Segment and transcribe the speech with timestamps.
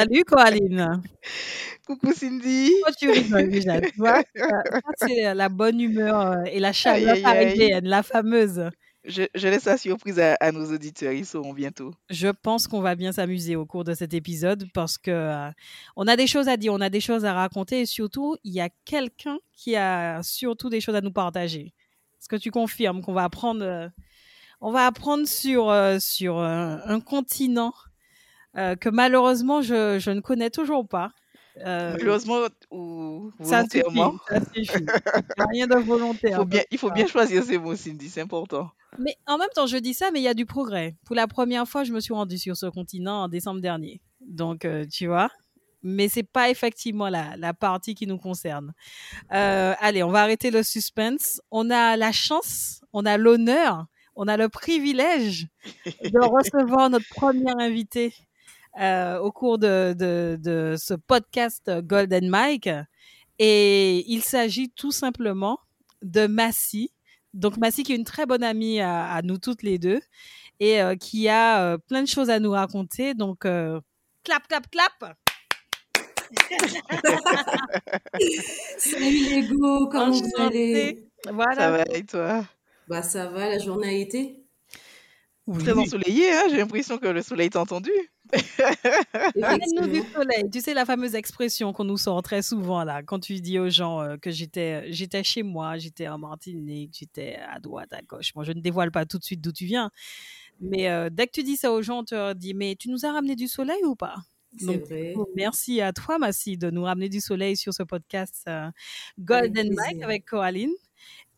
[0.00, 1.02] Salut Coraline
[1.86, 6.58] Coucou Cindy tu rigoles déjà, tu vois Ça, ça, c'est la bonne humeur euh, et
[6.58, 7.80] la chaleur Aïe, aïe, aïe.
[7.82, 8.70] la fameuse.
[9.04, 11.92] je, je laisse la surprise à, à nos auditeurs, ils sauront bientôt.
[12.08, 15.50] Je pense qu'on va bien s'amuser au cours de cet épisode parce que euh,
[15.96, 18.54] on a des choses à dire, on a des choses à raconter et surtout, il
[18.54, 21.74] y a quelqu'un qui a surtout des choses à nous partager.
[22.18, 23.88] Est-ce que tu confirmes qu'on va apprendre, euh,
[24.62, 27.74] on va apprendre sur, euh, sur un continent
[28.56, 31.10] euh, que malheureusement je, je ne connais toujours pas.
[31.58, 34.72] Euh, Malheureusement ou ça suffit, volontairement, ça suffit.
[34.78, 34.86] Il
[35.38, 36.36] y a rien de il volontaire.
[36.38, 38.70] faut bien, il faut bien choisir ses mots Cindy, c'est important.
[38.98, 40.96] Mais en même temps, je dis ça, mais il y a du progrès.
[41.04, 44.00] Pour la première fois, je me suis rendue sur ce continent en décembre dernier.
[44.20, 45.28] Donc, euh, tu vois.
[45.82, 48.72] Mais c'est pas effectivement la, la partie qui nous concerne.
[49.32, 51.40] Euh, allez, on va arrêter le suspense.
[51.50, 55.48] On a la chance, on a l'honneur, on a le privilège
[55.86, 58.12] de recevoir notre première invitée
[58.80, 62.68] euh, au cours de, de, de ce podcast Golden Mike.
[63.38, 65.58] Et il s'agit tout simplement
[66.02, 66.92] de Massy.
[67.34, 70.00] Donc Massy qui est une très bonne amie à, à nous toutes les deux
[70.60, 73.14] et euh, qui a euh, plein de choses à nous raconter.
[73.14, 73.80] Donc euh,
[74.24, 75.16] clap, clap, clap.
[78.78, 81.08] Salut les go, comment vous allez?
[81.24, 81.70] Ça Voilà.
[81.70, 82.44] va et toi?
[82.88, 84.36] Bah ça va, la journée a été?
[85.46, 85.62] Oui.
[85.64, 87.90] Très ensoleillé, hein j'ai l'impression que le soleil t'a entendu.
[89.42, 90.50] Amène-nous du soleil.
[90.50, 93.70] Tu sais la fameuse expression qu'on nous sort très souvent là, quand tu dis aux
[93.70, 98.34] gens euh, que j'étais, j'étais chez moi, j'étais en Martinique, j'étais à droite, à gauche.
[98.34, 99.90] Moi, je ne dévoile pas tout de suite d'où tu viens,
[100.60, 103.04] mais euh, dès que tu dis ça aux gens, on te dit mais tu nous
[103.04, 104.16] as ramené du soleil ou pas?
[104.58, 105.14] C'est Donc, vrai.
[105.36, 108.68] Merci à toi, Massy, de nous ramener du soleil sur ce podcast euh,
[109.18, 110.72] Golden Mike avec Coraline.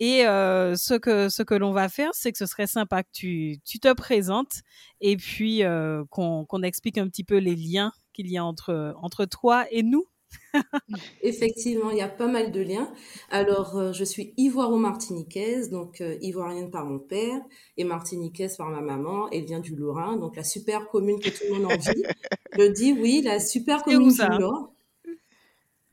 [0.00, 3.10] Et euh, ce que, ce que l'on va faire, c'est que ce serait sympa que
[3.12, 4.62] tu, tu te présentes
[5.00, 9.24] et puis euh, qu'on explique un petit peu les liens qu'il y a entre, entre
[9.24, 10.06] toi et nous.
[11.22, 12.92] Effectivement, il y a pas mal de liens.
[13.30, 17.40] Alors, euh, je suis ivoiro-martiniquaise, donc euh, ivoirienne par mon père
[17.76, 19.30] et martiniquaise par ma maman.
[19.30, 22.02] Elle vient du Lorrain, donc la super commune que tout le monde envie.
[22.58, 24.72] Je dis oui, la super commune du Nord.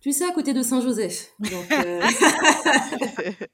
[0.02, 1.34] Tu sais, à côté de Saint-Joseph.
[1.40, 2.02] Donc, euh,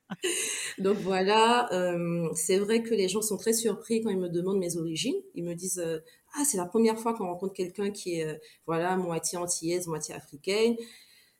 [0.77, 4.59] Donc voilà, euh, c'est vrai que les gens sont très surpris quand ils me demandent
[4.59, 5.15] mes origines.
[5.33, 5.99] Ils me disent euh,
[6.35, 8.35] ah c'est la première fois qu'on rencontre quelqu'un qui est euh,
[8.67, 10.75] voilà moitié antillaise, moitié africaine.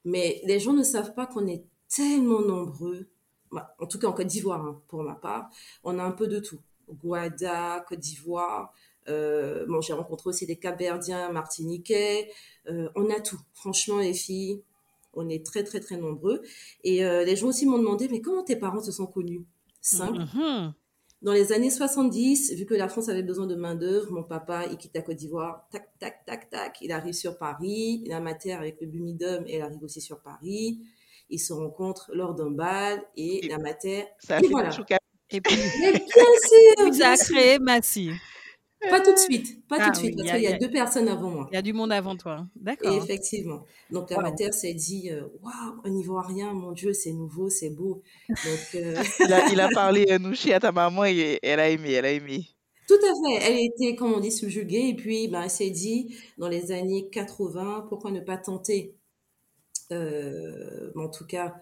[0.06, 3.08] Mais les gens ne savent pas qu'on est tellement nombreux.
[3.52, 5.50] Bah, en tout cas en Côte d'Ivoire hein, pour ma part,
[5.84, 6.60] on a un peu de tout.
[6.90, 8.74] Guada, Côte d'Ivoire.
[9.08, 12.32] Euh, bon, j'ai rencontré aussi des Capverdiens, Martiniquais.
[12.70, 13.40] Euh, on a tout.
[13.54, 14.64] Franchement, les filles,
[15.16, 16.42] on est très très très nombreux.
[16.84, 19.46] Et euh, les gens aussi m'ont demandé, mais comment tes parents se sont connus?
[19.82, 20.20] Simple.
[20.34, 20.74] Mhm.
[21.22, 24.78] Dans les années 70, vu que la France avait besoin de main-d'œuvre, mon papa, il
[24.78, 28.36] quitte la Côte d'Ivoire, tac, tac, tac, tac, il arrive sur Paris, il a ma
[28.36, 30.82] terre avec le Bumidum, elle arrive aussi sur Paris.
[31.30, 34.06] Ils se rencontrent lors d'un bal et Et la matière.
[34.20, 34.70] Ça a Et fait voilà.
[35.32, 37.36] Et puis, Mais bien sûr, bien sûr.
[37.36, 38.12] créé Massy.
[38.90, 40.58] Pas tout de suite, pas Ah tout de suite, oui, parce qu'il y y a
[40.58, 41.48] deux personnes avant moi.
[41.52, 42.46] Il y a du monde avant toi.
[42.56, 42.96] Et D'accord.
[42.96, 43.64] effectivement.
[43.92, 48.02] Donc la matière s'est dit, euh, waouh, un Ivoirien, mon Dieu, c'est nouveau, c'est beau.
[48.30, 51.70] Donc euh, il, a, il a parlé euh, Nouchi à ta maman et elle a
[51.70, 52.48] aimé, elle a aimé.
[52.88, 53.52] Tout à fait.
[53.52, 54.90] Elle était, comme on dit, subjuguée.
[54.90, 58.96] Et puis, ben, elle s'est dit, dans les années 80, pourquoi ne pas tenter,
[59.92, 61.56] euh, en tout cas,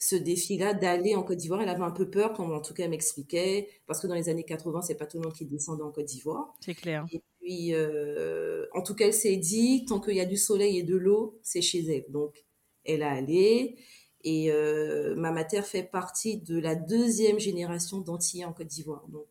[0.00, 1.60] ce défi-là d'aller en Côte d'Ivoire.
[1.60, 4.30] Elle avait un peu peur, comme en tout cas elle m'expliquait, parce que dans les
[4.30, 6.54] années 80, c'est pas tout le monde qui descendait en Côte d'Ivoire.
[6.60, 7.06] C'est clair.
[7.12, 10.78] Et puis, euh, en tout cas, elle s'est dit, tant qu'il y a du soleil
[10.78, 12.06] et de l'eau, c'est chez elle.
[12.08, 12.44] Donc,
[12.84, 13.76] elle a allé.
[14.24, 19.06] Et euh, ma mater fait partie de la deuxième génération d'Antillais en Côte d'Ivoire.
[19.08, 19.28] Donc,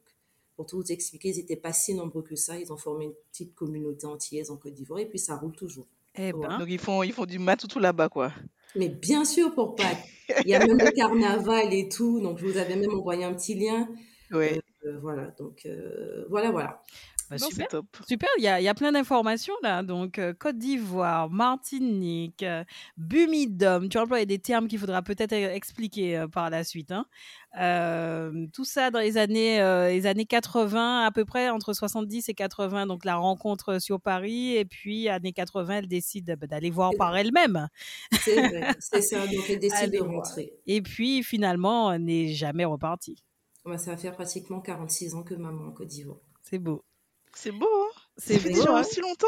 [0.56, 2.60] pour tout vous expliquer, ils n'étaient pas si nombreux que ça.
[2.60, 5.00] Ils ont formé une petite communauté antillaise en Côte d'Ivoire.
[5.00, 5.88] Et puis, ça roule toujours.
[6.14, 8.32] Eh ben, Donc ils font, ils font du matoutou là-bas, quoi.
[8.76, 10.08] Mais bien sûr, pour Pâques.
[10.44, 12.20] Il y a même le carnaval et tout.
[12.22, 13.88] Donc, je vous avais même envoyé un petit lien.
[14.32, 14.62] Ouais.
[14.86, 15.34] Euh, voilà.
[15.40, 16.82] Donc, euh, voilà, voilà.
[17.30, 17.68] Bah, Non, super.
[17.68, 17.86] top.
[18.08, 19.84] Super, il y a, il y a plein d'informations là.
[19.84, 22.64] Donc, euh, Côte d'Ivoire, Martinique, euh,
[22.98, 23.90] Bumidum.
[23.90, 26.92] Tu emploies des termes qu'il faudra peut-être euh, expliquer euh, par la suite.
[26.92, 27.06] hein.
[27.60, 32.30] Euh, tout ça dans les années, euh, les années 80, à peu près entre 70
[32.30, 32.86] et 80.
[32.88, 34.56] Donc, la rencontre sur Paris.
[34.56, 37.68] Et puis, années 80, elle décide bah, d'aller voir par elle-même.
[38.22, 39.26] C'est vrai, c'est ça.
[39.28, 40.18] Donc, elle décide Allez de voir.
[40.18, 40.54] rentrer.
[40.68, 43.24] Et puis, finalement, elle n'est jamais repartie.
[43.66, 46.18] Bah, ça va faire pratiquement 46 ans que maman en Côte d'Ivoire.
[46.44, 46.84] C'est beau.
[47.34, 48.82] C'est beau, hein C'est Ça fait beau, déjà hein.
[48.82, 49.28] aussi longtemps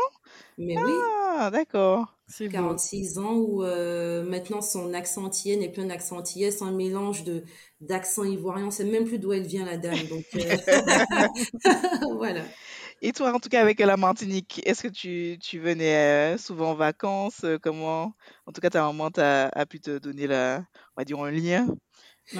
[0.57, 1.07] Mais oui,
[1.37, 2.17] Ah, d'accord.
[2.27, 2.77] C'est beau.
[2.77, 6.71] 46 ans où euh, maintenant son accent antillais n'est plus un accent antillais, c'est un
[6.71, 7.43] mélange de
[7.81, 8.67] d'accent ivoirien.
[8.67, 10.07] On sait même plus d'où elle vient la dame.
[10.07, 10.57] Donc euh,
[12.17, 12.53] voilà.
[13.01, 16.71] Et toi, en tout cas, avec la Martinique, est-ce que tu, tu venais euh, souvent
[16.71, 18.13] en vacances Comment
[18.45, 20.59] En tout cas, ta maman t'a, a pu te donner la,
[20.95, 21.67] on va dire, un lien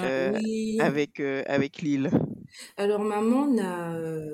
[0.02, 0.78] euh, Oui.
[0.78, 2.10] avec, euh, avec l'île?
[2.76, 4.31] Alors maman n'a euh,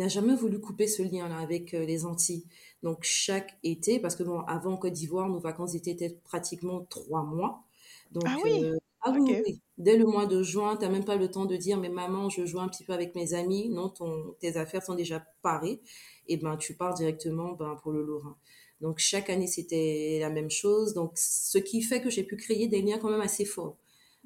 [0.00, 2.44] n'a jamais voulu couper ce lien-là avec euh, les Antilles.
[2.82, 7.64] Donc chaque été, parce que bon, avant Côte d'Ivoire, nos vacances étaient pratiquement trois mois.
[8.10, 9.60] Donc Ah oui, euh, ah oui, oui.
[9.78, 12.46] Dès le mois de juin, t'as même pas le temps de dire, mais maman, je
[12.46, 13.68] joue un petit peu avec mes amis.
[13.68, 15.80] Non, ton, tes affaires sont déjà parées.
[16.28, 18.36] Et ben, tu pars directement ben, pour le Lorrain.
[18.80, 20.94] Donc chaque année, c'était la même chose.
[20.94, 23.76] Donc ce qui fait que j'ai pu créer des liens quand même assez forts.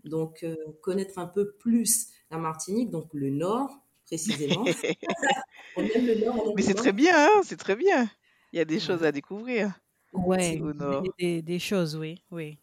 [0.04, 3.70] Donc euh, connaître un peu plus la Martinique, donc le Nord
[4.06, 4.64] précisément.
[5.76, 8.11] On aime le Nord, on aime Mais c'est très bien, hein, c'est très bien.
[8.53, 9.79] Il y a des choses à découvrir
[10.12, 11.03] Ouais, au nord.
[11.19, 12.58] des, choses, oui, oui.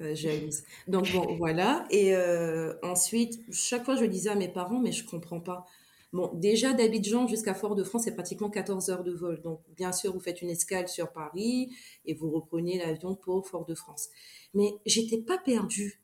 [0.00, 0.14] Euh.
[0.88, 1.86] Donc bon, voilà.
[1.90, 5.64] Et euh, ensuite, chaque fois, je disais à mes parents, mais je comprends pas.
[6.12, 9.40] Bon, déjà d'Abidjan jusqu'à Fort-de-France, c'est pratiquement 14 heures de vol.
[9.42, 11.72] Donc, bien sûr, vous faites une escale sur Paris
[12.04, 14.08] et vous reprenez l'avion pour Fort-de-France.
[14.54, 16.00] Mais j'étais pas perdue.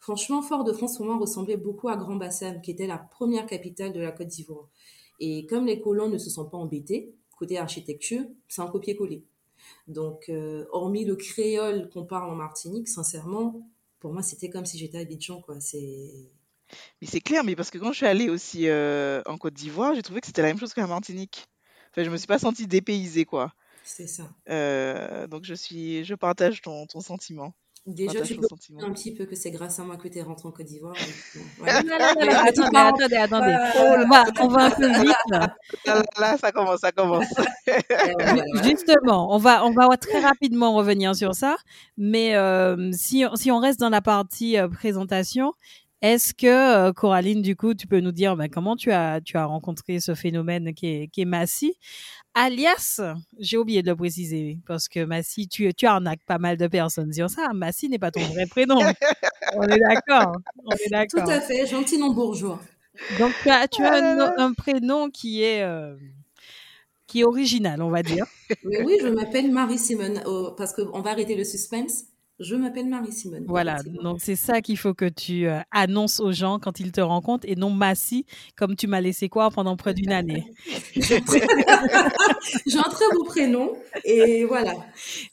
[0.00, 4.12] Franchement, Fort-de-France, pour moi, ressemblait beaucoup à Grand-Bassam, qui était la première capitale de la
[4.12, 4.68] Côte d'Ivoire.
[5.20, 9.24] Et comme les colons ne se sont pas embêtés, côté architecture, c'est un copier-coller.
[9.86, 13.68] Donc, euh, hormis le créole qu'on parle en Martinique, sincèrement,
[14.00, 15.60] pour moi, c'était comme si j'étais à Abidjan, quoi.
[15.60, 16.30] C'est...
[17.00, 19.94] Mais c'est clair, mais parce que quand je suis allée aussi euh, en Côte d'Ivoire,
[19.94, 21.46] j'ai trouvé que c'était la même chose la Martinique.
[21.90, 23.52] Enfin, je me suis pas sentie dépaysée, quoi.
[23.84, 24.28] C'est ça.
[24.50, 27.54] Euh, donc je suis, je partage ton, ton sentiment.
[27.86, 28.82] Déjà, tu peux sentiment.
[28.82, 30.94] un petit peu que c'est grâce à moi que tu es rentré en Côte d'Ivoire.
[31.66, 33.56] attendez, attendez, attendez.
[33.76, 35.56] On va, on va un peu vite là.
[36.38, 37.26] Ça commence, ça commence.
[38.62, 41.56] Justement, on va, on va très rapidement revenir sur ça.
[41.96, 45.54] Mais euh, si, si on reste dans la partie euh, présentation,
[46.00, 49.36] est-ce que euh, Coraline, du coup, tu peux nous dire ben, comment tu as, tu
[49.36, 51.74] as rencontré ce phénomène qui est, qui est Massy
[52.34, 53.00] Alias,
[53.40, 57.12] j'ai oublié de le préciser, parce que Massy, tu, tu arnaques pas mal de personnes
[57.12, 57.48] sur ça.
[57.52, 58.78] Massy n'est pas ton vrai prénom.
[59.56, 60.36] On est d'accord.
[60.64, 61.30] On est Tout d'accord.
[61.30, 62.60] à fait, gentil non bourgeois.
[63.18, 65.96] Donc, tu as, tu as là un, prénom qui est, euh,
[67.08, 68.26] qui est original, on va dire.
[68.64, 72.04] Mais oui, je m'appelle Marie-Simone, oh, parce qu'on va arrêter le suspense.
[72.40, 73.44] Je m'appelle Marie-Simone.
[73.48, 77.00] Voilà, donc c'est ça qu'il faut que tu euh, annonces aux gens quand ils te
[77.00, 78.26] rencontrent et non Massy,
[78.56, 80.44] comme tu m'as laissé croire pendant près d'une année.
[80.94, 81.46] J'ai un très-
[82.66, 83.72] j'ai un très beau prénom,
[84.04, 84.72] et voilà.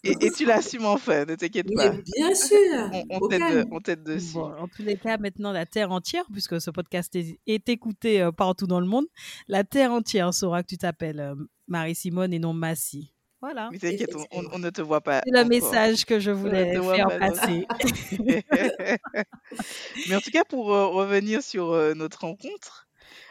[0.04, 1.90] Et, et tu l'assumes enfin, ne t'inquiète Mais pas.
[2.16, 2.58] bien sûr,
[2.92, 3.66] On, on t'aide, calme.
[3.72, 4.34] on t'aide dessus.
[4.34, 8.22] Bon, en tous les cas, maintenant, la Terre entière, puisque ce podcast est, est écouté
[8.22, 9.06] euh, partout dans le monde,
[9.48, 11.36] la Terre entière saura que tu t'appelles euh,
[11.68, 13.12] Marie-Simone et non Massy.
[13.46, 13.70] Voilà.
[13.72, 15.50] Mais t'inquiète, on, ne te voit pas C'est le encore.
[15.50, 17.68] message que je voulais faire pas passer.
[20.10, 22.88] Mais en tout cas, pour euh, revenir sur euh, notre rencontre,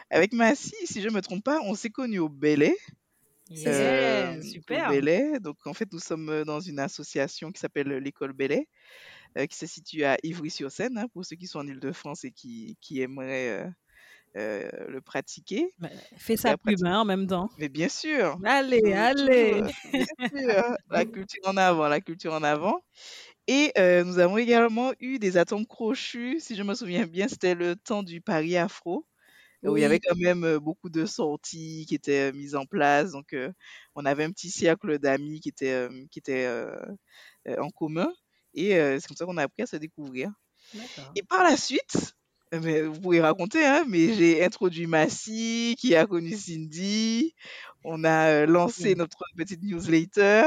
[0.09, 2.73] avec Massy, si je ne me trompe pas, on s'est connus au Belay.
[3.53, 4.89] C'est Yeah, euh, au super.
[4.89, 5.41] Belay.
[5.41, 8.69] Donc, en fait, nous sommes euh, dans une association qui s'appelle l'École Belay,
[9.37, 12.77] euh, qui se situe à Ivry-sur-Seine, hein, pour ceux qui sont en Ile-de-France et qui,
[12.79, 13.69] qui aimeraient
[14.35, 15.73] euh, le pratiquer.
[15.77, 16.85] Bah, Fais pub pratique.
[16.85, 17.49] hein, en même temps.
[17.57, 19.63] Mais bien sûr, Allez, allez.
[19.93, 22.83] bien sûr, la culture en avant, la culture en avant.
[23.47, 27.55] Et euh, nous avons également eu des atomes crochus, si je me souviens bien, c'était
[27.55, 29.07] le temps du Paris Afro,
[29.63, 33.11] où il y avait quand même euh, beaucoup de sorties qui étaient mises en place.
[33.11, 33.51] Donc, euh,
[33.95, 36.47] on avait un petit cercle d'amis qui était, qui était
[37.59, 38.11] en commun.
[38.53, 40.31] Et c'est comme ça qu'on a appris à se découvrir.
[41.15, 42.15] Et par la suite,
[42.51, 47.33] mais vous pouvez raconter, hein, mais j'ai introduit Massy, qui a connu Cindy.
[47.87, 50.45] On a euh, lancé notre petite newsletter.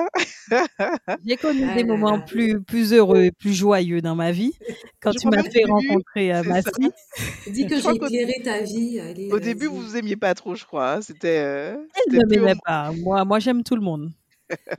[1.24, 4.54] J'ai connu Ah des là moments plus, plus heureux et plus joyeux dans ma vie
[5.00, 6.48] quand Je tu m'as fait début, rencontrer euh, ça.
[6.48, 6.90] Massy.
[7.46, 8.98] dis que j'ai éclairé ta vie.
[8.98, 10.94] Allez, au début, vous vous aimiez pas trop, je crois.
[10.94, 11.00] hein.
[11.00, 11.76] C'était euh,
[12.10, 12.90] Elle ne m'aimait pas.
[12.92, 14.10] Moi, moi j'aime tout le monde.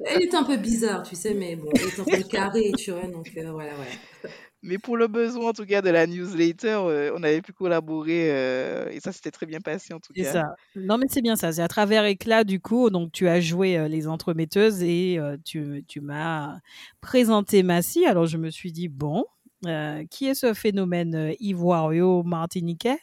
[0.05, 2.91] Elle est un peu bizarre, tu sais, mais bon, elle est un peu carrée, tu
[2.91, 4.35] vois, donc euh, voilà, voilà.
[4.61, 8.29] Mais pour le besoin, en tout cas, de la newsletter, euh, on avait pu collaborer
[8.31, 10.33] euh, et ça s'était très bien passé, en tout C'est cas.
[10.33, 10.55] ça.
[10.75, 11.53] Non, mais c'est bien ça.
[11.53, 12.89] C'est à travers Éclat, du coup.
[12.89, 16.59] Donc, tu as joué euh, les entremetteuses et tu, tu m'as
[16.99, 18.05] présenté Massy.
[18.05, 19.25] Alors, je me suis dit, bon,
[20.09, 22.97] qui est ce phénomène ivoirio-martiniquais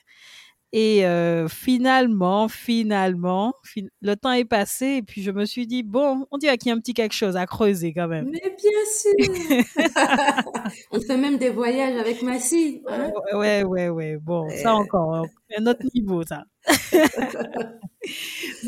[0.72, 5.82] Et euh, finalement, finalement, fin- le temps est passé et puis je me suis dit,
[5.82, 8.28] bon, on dirait qu'il y a un petit quelque chose à creuser quand même.
[8.30, 9.84] Mais bien sûr
[10.90, 12.82] On fait même des voyages avec Massy.
[12.88, 14.16] Hein Ouais, ouais, ouais.
[14.20, 15.22] Bon, ça encore, hein,
[15.56, 16.44] un autre niveau, ça.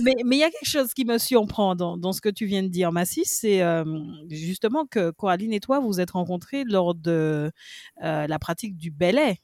[0.03, 2.47] mais mais il y a quelque chose qui me surprend dans, dans ce que tu
[2.47, 3.85] viens de dire, Massy, c'est euh,
[4.31, 7.51] justement que Coraline et toi, vous vous êtes rencontrés lors de
[8.05, 9.39] euh, la pratique du ballet.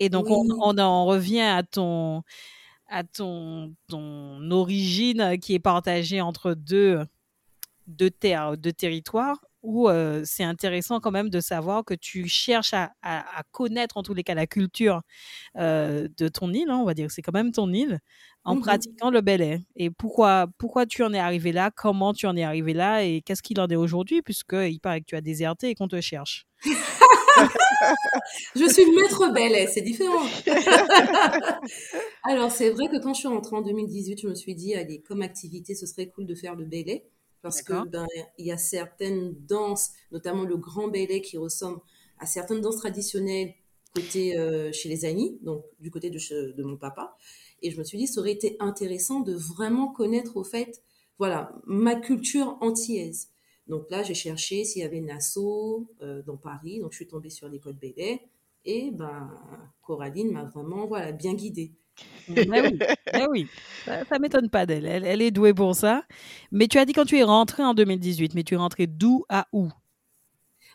[0.00, 0.50] Et donc, on, Oui.
[0.60, 2.22] on en revient à ton
[2.88, 7.00] à ton, ton origine qui est partagée entre deux,
[7.86, 12.74] deux terres, deux territoires, où euh, c'est intéressant quand même de savoir que tu cherches
[12.74, 15.00] à, à- à connaître en tous les cas la culture
[15.56, 17.98] euh, de ton île, hein, on va dire que c'est quand même ton île,
[18.44, 18.60] en Mhm.
[18.62, 19.60] pratiquant le ballet.
[19.76, 23.04] Et pourquoi, pourquoi tu en es arrivé là, comment tu en es arrivé là?
[23.04, 26.00] Et qu'est-ce qu'il en est aujourd'hui, puisqu'il paraît que tu as déserté et qu'on te
[26.02, 26.46] cherche.
[28.54, 30.26] Je suis le maître Bellet, c'est différent.
[32.24, 35.00] Alors, c'est vrai que quand je suis rentrée en 2018, je me suis dit, allez,
[35.00, 37.08] comme activité, ce serait cool de faire le Bellet.
[37.42, 38.06] Parce que ben,
[38.38, 41.80] il y a certaines danses, notamment le grand Bellet, qui ressemble
[42.18, 43.54] à certaines danses traditionnelles
[43.94, 47.16] côté euh, chez les Anis, donc du côté de, de mon papa.
[47.62, 50.82] Et je me suis dit, ça aurait été intéressant de vraiment connaître, au fait,
[51.18, 53.28] voilà, ma culture antillaise.
[53.68, 56.80] Donc là, j'ai cherché s'il y avait une asso euh, dans Paris.
[56.80, 58.22] Donc, je suis tombée sur l'école Bellet.
[58.64, 59.30] Et ben,
[59.82, 61.72] Coraline m'a vraiment voilà, bien guidée.
[62.28, 62.84] Mais oui,
[63.30, 63.50] oui.
[63.86, 64.86] ça, ça m'étonne pas d'elle.
[64.86, 66.04] Elle, elle est douée pour ça.
[66.52, 69.24] Mais tu as dit quand tu es rentrée en 2018, mais tu es rentrée d'où
[69.28, 69.70] à où?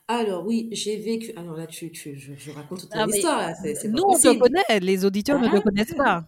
[0.10, 1.32] Alors oui, j'ai vécu.
[1.38, 3.40] Alors là, tu, tu, je, je raconte toute Ah, mon mais histoire.
[3.40, 5.62] là, C'est, c'est pas Nous, on te connaît, les auditeurs ne te Ah.
[5.62, 6.28] connaissent pas.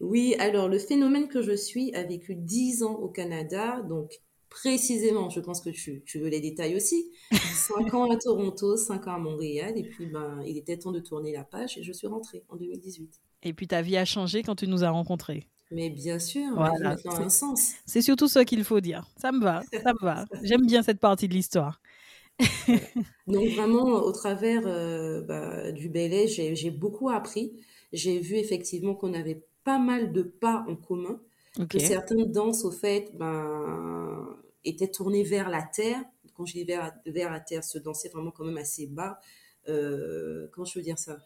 [0.00, 5.30] Oui, alors le phénomène que je suis a vécu 10 ans au Canada, donc précisément,
[5.30, 7.10] je pense que tu, tu veux les détails aussi.
[7.32, 11.00] 5 ans à Toronto, 5 ans à Montréal, et puis ben, il était temps de
[11.00, 13.20] tourner la page et je suis rentrée en 2018.
[13.44, 15.46] Et puis ta vie a changé quand tu nous as rencontrés.
[15.70, 17.74] Mais bien sûr, Voilà, un sens.
[17.84, 19.06] C'est surtout ce qu'il faut dire.
[19.16, 20.24] Ça me va, ça me va.
[20.42, 21.80] J'aime bien cette partie de l'histoire.
[23.26, 27.52] Donc vraiment, au travers euh, bah, du ballet, j'ai beaucoup appris.
[27.92, 31.20] J'ai vu effectivement qu'on avait pas mal de pas en commun,
[31.68, 36.00] Que certaines danses, au fait, ben, étaient tournées vers la terre.
[36.34, 39.18] Quand je dis vers, vers la terre, se danser vraiment quand même assez bas.
[39.68, 41.18] Euh, comment je veux dire ça?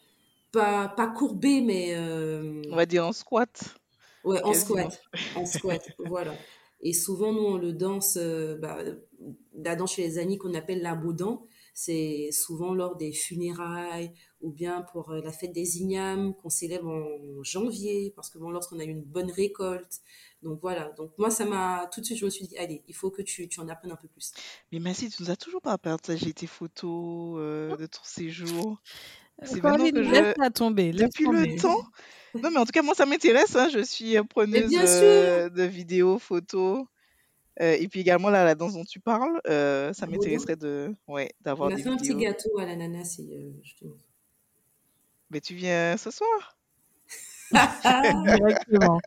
[0.52, 3.76] Pas, pas courbé, mais euh, On va dire en squat.
[4.24, 5.00] Ouais, en squat.
[5.34, 6.34] En squat, voilà.
[6.80, 8.78] Et souvent, nous, on le danse, euh, bah,
[9.54, 11.46] la danse chez les amis qu'on appelle l'aboudan.
[11.74, 16.88] C'est souvent lors des funérailles ou bien pour euh, la fête des ignames qu'on célèbre
[16.88, 20.00] en janvier parce que bon, lorsqu'on a eu une bonne récolte.
[20.42, 20.90] Donc voilà.
[20.98, 23.22] Donc moi, ça m'a tout de suite, je me suis dit, allez, il faut que
[23.22, 24.32] tu, tu en apprennes un peu plus.
[24.72, 28.80] Mais Massy, tu nous as toujours pas partagé tes photos euh, de ton séjour.
[29.42, 30.42] C'est Coraline, maintenant que laisse je...
[30.42, 30.92] la tomber.
[30.92, 31.46] laisse Depuis tomber.
[31.46, 31.82] le temps.
[32.34, 33.56] Non, mais en tout cas, moi, ça m'intéresse.
[33.56, 33.68] hein.
[33.72, 36.84] Je suis euh, preneuse bien euh, de vidéos, photos.
[37.60, 41.30] Euh, et puis également, là, la danse dont tu parles, euh, ça m'intéresserait de, ouais,
[41.40, 44.04] On d'avoir a des fait un petit gâteau à l'ananas et euh, je te montre.
[45.30, 46.56] Mais tu viens ce soir
[48.24, 48.98] Directement.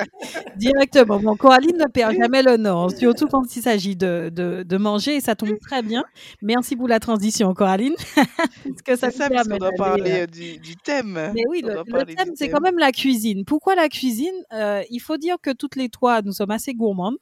[0.56, 1.20] Directement.
[1.20, 5.16] Bon, Coraline ne perd jamais le nord, surtout quand il s'agit de, de, de manger,
[5.16, 6.04] et ça tombe très bien.
[6.44, 7.96] Merci pour la transition, Coraline.
[8.16, 11.32] Parce que ça ça, permet puisqu'on doit parler du, du thème.
[11.34, 13.46] Mais oui, On le, le thème, c'est quand même la cuisine.
[13.46, 14.36] Pourquoi la cuisine?
[14.54, 17.18] Euh, Il faut dire que toutes les trois, nous sommes assez gourmandes.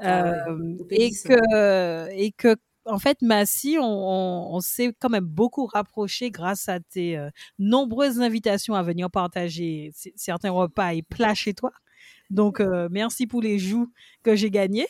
[0.00, 5.24] Ah Euh, et, que, et que, en fait, Massy, on, on, on s'est quand même
[5.26, 11.34] beaucoup rapproché grâce à tes euh, nombreuses invitations à venir partager certains repas et plats
[11.34, 11.72] chez toi.
[12.30, 13.90] Donc, euh, merci pour les joues
[14.22, 14.86] que j'ai gagnés.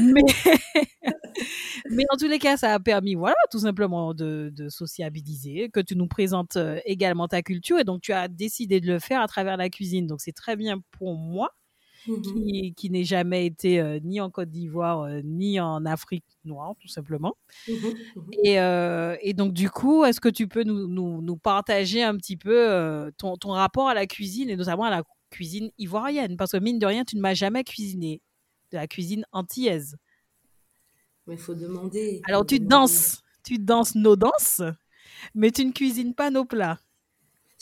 [0.00, 0.22] Mais,
[1.90, 5.80] mais en tous les cas, ça a permis, voilà, tout simplement de, de sociabiliser, que
[5.80, 7.78] tu nous présentes également ta culture.
[7.78, 10.06] Et donc, tu as décidé de le faire à travers la cuisine.
[10.06, 11.50] Donc, c'est très bien pour moi
[12.06, 12.22] Mhm.
[12.22, 16.74] qui, qui n'ai jamais été euh, ni en Côte d'Ivoire, euh, ni en Afrique noire,
[16.80, 17.36] tout simplement.
[17.68, 17.94] Mhm.
[18.44, 22.16] Et, euh, et donc, du coup, est-ce que tu peux nous, nous, nous partager un
[22.16, 26.36] petit peu ton, ton rapport à la cuisine, et notamment à la cuisine ivoirienne?
[26.36, 28.22] Parce que, mine de rien, tu ne m'as jamais cuisiné
[28.72, 29.96] de la cuisine antillaise.
[31.26, 32.22] Mais il faut demander.
[32.26, 32.70] Alors, tu demander.
[32.70, 34.62] danses, tu danses nos danses,
[35.34, 36.78] mais tu ne cuisines pas nos plats.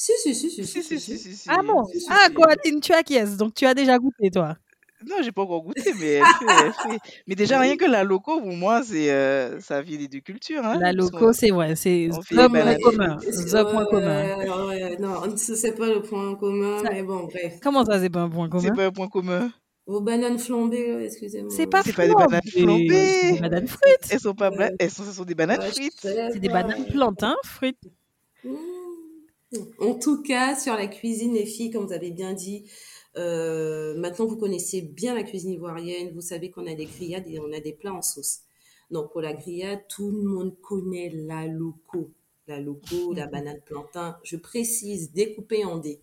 [0.00, 1.49] Si, si, si, si, Si, si, si, si, si.
[1.49, 1.85] Ah bon?
[1.87, 2.35] Si, si, Ah, si.
[2.35, 4.57] Coaline, tu acquiesces, donc tu as déjà goûté, toi.
[5.05, 6.99] Non, j'ai pas encore goûté, mais elle fait, elle fait.
[7.26, 10.64] Mais déjà, rien que la loco, pour moi, c'est, euh, ça vient des deux cultures.
[10.64, 13.17] Hein, La loco, c'est ouais, c'est les point commun.
[13.19, 14.67] The point commun.
[14.69, 17.59] Ouais, non, ce- c'est pas le point commun, Ça- mais bon, bref.
[17.61, 18.75] Comment ça, c'est pas un point C'est commun?
[18.76, 19.50] pas un point commun.
[19.87, 21.50] Vos bananes flambées, excusez-moi.
[21.50, 23.07] C'est pas C'est pas des bananes flambé, flambées.
[23.21, 24.09] C'est des bananes frites.
[24.11, 24.75] Elles sont pas bla- Ouais.
[24.78, 25.93] elles sont, ce sont des bananes frites.
[26.00, 27.78] C'est des bananes plantains frites.
[28.45, 28.50] Mmh.
[29.78, 32.64] En tout cas, sur la cuisine, les filles, comme vous avez bien dit,
[33.17, 37.40] euh, maintenant vous connaissez bien la cuisine ivoirienne, vous savez qu'on a des grillades et
[37.40, 38.40] on a des plats en sauce.
[38.90, 42.11] Donc pour la grillade, tout le monde connaît la loco.
[42.47, 46.00] La loco, la banane plantain, je précise, découpée en dés,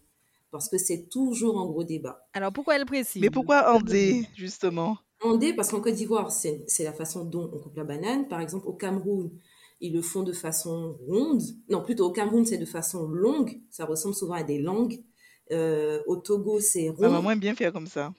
[0.52, 2.28] parce que c'est toujours en gros débat.
[2.34, 3.22] Alors pourquoi elle précise?
[3.22, 4.98] Mais pourquoi Andé, justement?
[5.22, 8.28] En dés, parce qu'en Côte d'Ivoire, c'est c'est la façon dont on coupe la banane.
[8.28, 9.32] Par exemple, au Cameroun,
[9.82, 11.42] ils le font de façon ronde.
[11.70, 13.60] Non, plutôt au Cameroun, c'est de façon longue.
[13.70, 15.04] Ça ressemble souvent à des langues.
[15.52, 17.14] Euh, au Togo, c'est Ma rond.
[17.14, 18.14] maman aime bien faire comme ça.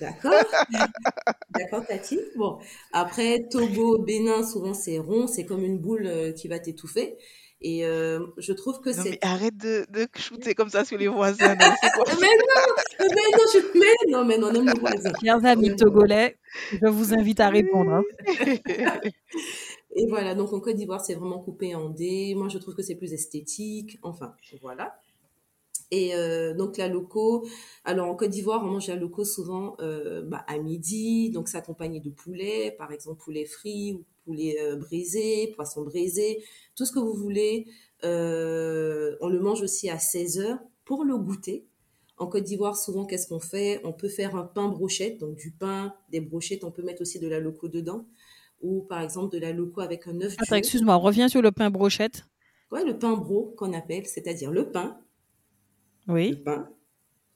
[0.00, 0.32] D'accord.
[1.50, 2.18] D'accord, Tati.
[2.36, 2.58] Bon.
[2.92, 5.26] Après, Togo, Bénin, souvent, c'est rond.
[5.26, 7.16] C'est comme une boule euh, qui va t'étouffer.
[7.64, 9.18] Et euh, je trouve que c'est...
[9.22, 11.54] arrête de, de shooter comme ça sur les voisins.
[11.54, 13.78] non, quoi Mais non, mais non, je...
[13.78, 15.12] mais non, mais non, non, mon voisin.
[15.22, 16.38] Chers amis togolais,
[16.72, 17.92] je vous invite à répondre.
[17.92, 18.02] hein.
[19.94, 22.34] Et voilà, donc en Côte d'Ivoire, c'est vraiment coupé en dés.
[22.34, 23.98] Moi, je trouve que c'est plus esthétique.
[24.02, 24.98] Enfin, voilà.
[25.90, 27.46] Et euh, donc la loco,
[27.84, 31.58] alors en Côte d'Ivoire, on mange la loco souvent euh, bah, à midi, donc c'est
[31.58, 36.42] accompagné de poulet, par exemple poulet frit ou poulet euh, braisé, poisson braisé,
[36.76, 37.66] tout ce que vous voulez.
[38.02, 41.66] On le mange aussi à 16 heures pour le goûter.
[42.16, 43.80] En Côte d'Ivoire, souvent, qu'est-ce qu'on fait?
[43.84, 47.18] On peut faire un pain brochette, donc du pain, des brochettes, on peut mettre aussi
[47.18, 48.06] de la loco dedans
[48.62, 51.52] ou par exemple de la loco avec un œuf Attends, excuse-moi, on revient sur le
[51.52, 52.24] pain brochette.
[52.70, 54.98] Ouais, le pain bro qu'on appelle, c'est-à-dire le pain,
[56.06, 56.36] le Oui.
[56.44, 56.68] pain,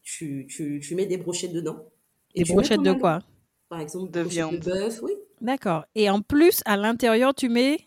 [0.03, 1.91] tu, tu, tu mets des brochettes dedans.
[2.35, 3.21] Des tu mets brochettes de quoi?
[3.69, 4.59] Par exemple, De viande.
[4.59, 5.13] de bœuf, oui.
[5.41, 5.85] D'accord.
[5.95, 7.79] Et en plus, à l'intérieur, tu mets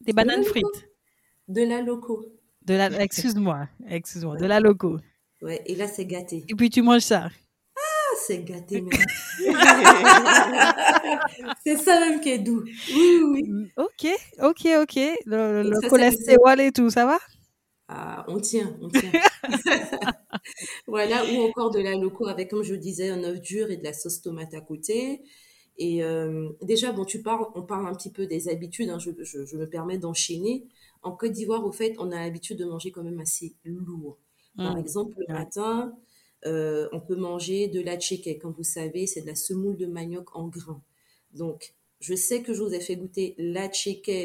[0.00, 0.64] des bananes frites.
[1.48, 2.24] De la loco.
[2.64, 4.98] De la, excuse-moi, excuse-moi, de la loco.
[5.42, 6.44] Ouais, et là, c'est gâté.
[6.48, 7.28] Et puis tu manges ça.
[8.26, 9.06] C'est gâté, même.
[11.64, 12.64] c'est ça même qui est doux.
[12.88, 13.72] Oui, oui, oui.
[13.76, 14.06] Ok,
[14.42, 14.96] ok, ok.
[15.26, 17.18] Le, le- cholestérol et tout, ça va?
[17.88, 19.10] Ah, on tient, on tient.
[20.86, 23.84] voilà, ou encore de la loco avec, comme je disais, un œuf dur et de
[23.84, 25.22] la sauce tomate à côté.
[25.78, 28.90] Et euh, déjà, bon, tu parles, on parle un petit peu des habitudes.
[28.90, 30.66] hein, je, je- je me permets d'enchaîner.
[31.02, 34.18] En Côte d'Ivoire, au fait, on a l'habitude de manger quand même assez lourd.
[34.62, 34.78] Par Mm.
[34.78, 35.94] exemple, le matin,
[36.46, 38.38] euh, on peut manger de la.
[38.38, 40.82] Comme vous savez, c'est de la semoule de manioc en grains.
[41.34, 43.68] Donc, je sais que je vous ai fait goûter la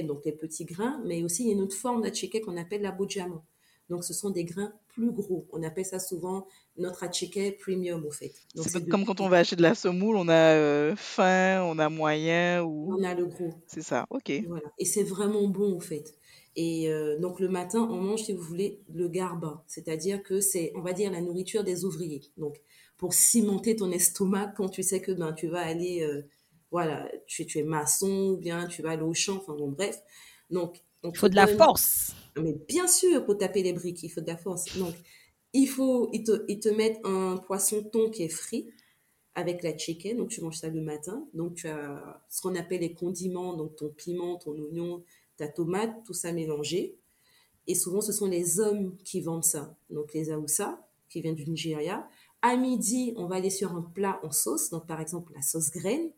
[0.03, 2.81] donc les petits grains, mais aussi il y a une autre forme de qu'on appelle
[2.81, 3.41] la bojamo.
[3.89, 5.45] Donc, ce sont des grains plus gros.
[5.51, 6.47] On appelle ça souvent
[6.77, 8.33] notre atchéké premium, au fait.
[8.55, 11.77] C'est de- comme quand on va acheter de la semoule, on a euh, fin, on
[11.77, 12.91] a moyen ou.
[12.97, 13.53] On a le gros.
[13.67, 14.31] C'est ça, ok.
[14.47, 14.71] Voilà.
[14.79, 16.15] Et c'est vraiment bon, au fait.
[16.55, 19.63] Et euh, donc, le matin, on mange, si vous voulez, le garba.
[19.67, 22.21] C'est-à-dire que c'est, on va dire, la nourriture des ouvriers.
[22.37, 22.61] Donc,
[22.97, 26.21] pour cimenter ton estomac quand tu sais que ben, tu vas aller, euh,
[26.71, 30.01] voilà, tu, tu es maçon ou bien tu vas aller au champ, enfin bon, bref.
[30.49, 32.15] Donc, on Il faut de la force.
[32.37, 34.77] Mais bien sûr, pour taper les briques, il faut de la force.
[34.77, 34.93] Donc,
[35.53, 38.69] il faut, ils te, ils te mettent un poisson thon qui est frit
[39.35, 40.17] avec la chicken.
[40.17, 41.27] Donc, tu manges ça le matin.
[41.33, 45.03] Donc, tu as ce qu'on appelle les condiments, donc ton piment, ton oignon,
[45.37, 46.95] ta tomate, tout ça mélangé.
[47.67, 49.75] Et souvent, ce sont les hommes qui vendent ça.
[49.89, 52.07] Donc, les Aoussa, qui viennent du Nigeria.
[52.41, 54.69] À midi, on va aller sur un plat en sauce.
[54.69, 56.11] Donc, par exemple, la sauce graine,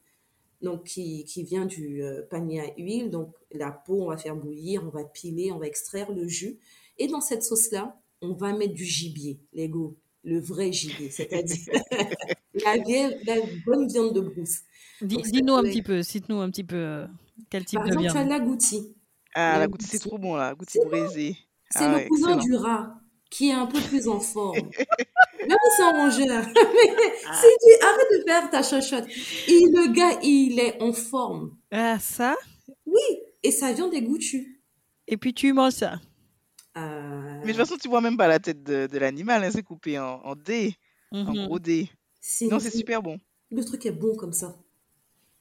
[0.61, 3.09] donc qui, qui vient du euh, panier à huile.
[3.11, 6.57] Donc, la peau, on va faire bouillir, on va piler, on va extraire le jus.
[6.97, 11.65] Et dans cette sauce-là, on va mettre du gibier, Lego, le vrai gibier, c'est-à-dire
[12.65, 14.61] la, vieille- la bonne viande de brousse.
[15.01, 17.07] Dis-nous un petit peu, cite-nous un petit peu euh,
[17.49, 18.29] quel type Par de exemple, tu as viande.
[18.29, 18.95] l'agouti.
[19.39, 21.37] Ah, La goutte, c'est trop bon là, goutte braisé.
[21.69, 22.95] C'est Ah le ouais, cousin du rat
[23.29, 24.69] qui est un peu plus en forme.
[25.47, 26.45] Même sans rongeur.
[26.47, 29.05] Mais tu arrête de faire ta chochotte.
[29.47, 31.55] Et le gars, il est en forme.
[31.71, 32.35] Ah, ça?
[32.85, 33.01] Oui,
[33.43, 34.61] et sa viande est goûtue.
[35.07, 35.99] Et puis tu manges ça?
[36.77, 39.49] Euh, Mais de toute façon, tu vois même pas la tête de, de l'animal, hein,
[39.51, 40.75] c'est coupé en, en dés,
[41.11, 41.45] en Mhm.
[41.47, 41.89] gros dés.
[42.21, 43.19] c'est- Non, c'est super bon.
[43.51, 44.57] Le truc est bon comme ça.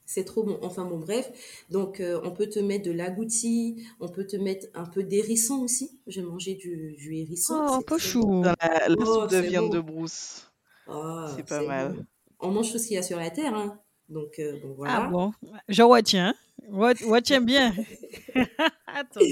[0.07, 0.57] C'est trop bon.
[0.63, 1.31] Enfin bon, bref.
[1.69, 5.59] Donc, euh, on peut te mettre de l'agouti, on peut te mettre un peu d'hérisson
[5.63, 5.99] aussi.
[6.07, 7.55] J'ai mangé du, du hérisson.
[7.69, 8.21] Oh, pas très chou.
[8.21, 8.41] bon.
[8.41, 9.69] Dans la, la Oh, soupe de viande bon.
[9.69, 10.51] de brousse.
[10.87, 11.93] Ah, C'est pas mal.
[11.93, 12.05] bon.
[12.39, 13.53] On mange tout ce qu'il y a sur la terre.
[13.53, 13.79] Hein.
[14.09, 15.05] Donc, euh, bon, voilà.
[15.05, 15.33] Ah bon?
[15.67, 16.35] Je retiens.
[16.71, 17.73] Re- Retiens bien.
[18.87, 19.29] Attends.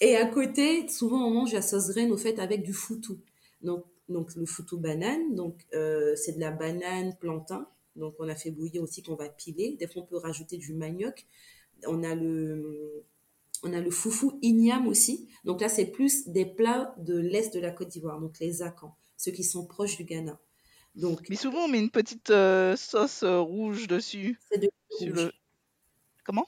[0.00, 3.18] Et à côté, souvent, on mange la sauce graine au fait avec du foutou.
[3.62, 5.34] Donc, donc le foutou banane.
[5.34, 7.68] Donc euh, c'est de la banane plantain.
[7.96, 9.76] Donc on a fait bouillir aussi qu'on va piler.
[9.78, 11.26] Des fois on peut rajouter du manioc.
[11.86, 13.04] On a le
[13.62, 15.28] on a le foufou igname aussi.
[15.44, 18.96] Donc là c'est plus des plats de l'est de la Côte d'Ivoire, donc les akans,
[19.16, 20.38] ceux qui sont proches du Ghana.
[20.94, 24.38] Donc Mais souvent, on met une petite euh, sauce euh, rouge dessus.
[24.50, 24.68] c'est de
[25.00, 25.24] l'huile rouge.
[25.26, 25.32] le...
[26.24, 26.46] Comment?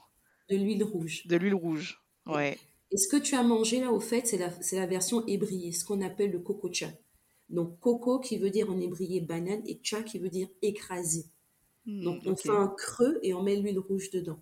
[0.51, 1.27] De l'huile rouge.
[1.27, 2.03] De l'huile rouge.
[2.27, 2.59] Ouais.
[2.91, 5.85] Et ce que tu as mangé là, au fait, c'est la, la version ébriée, ce
[5.85, 6.89] qu'on appelle le coco cha.
[7.53, 11.27] Donc coco qui veut dire en ébrié banane et cha qui veut dire écrasé.
[11.87, 14.41] Hmm, Donc on fait un creux et on met l'huile rouge dedans.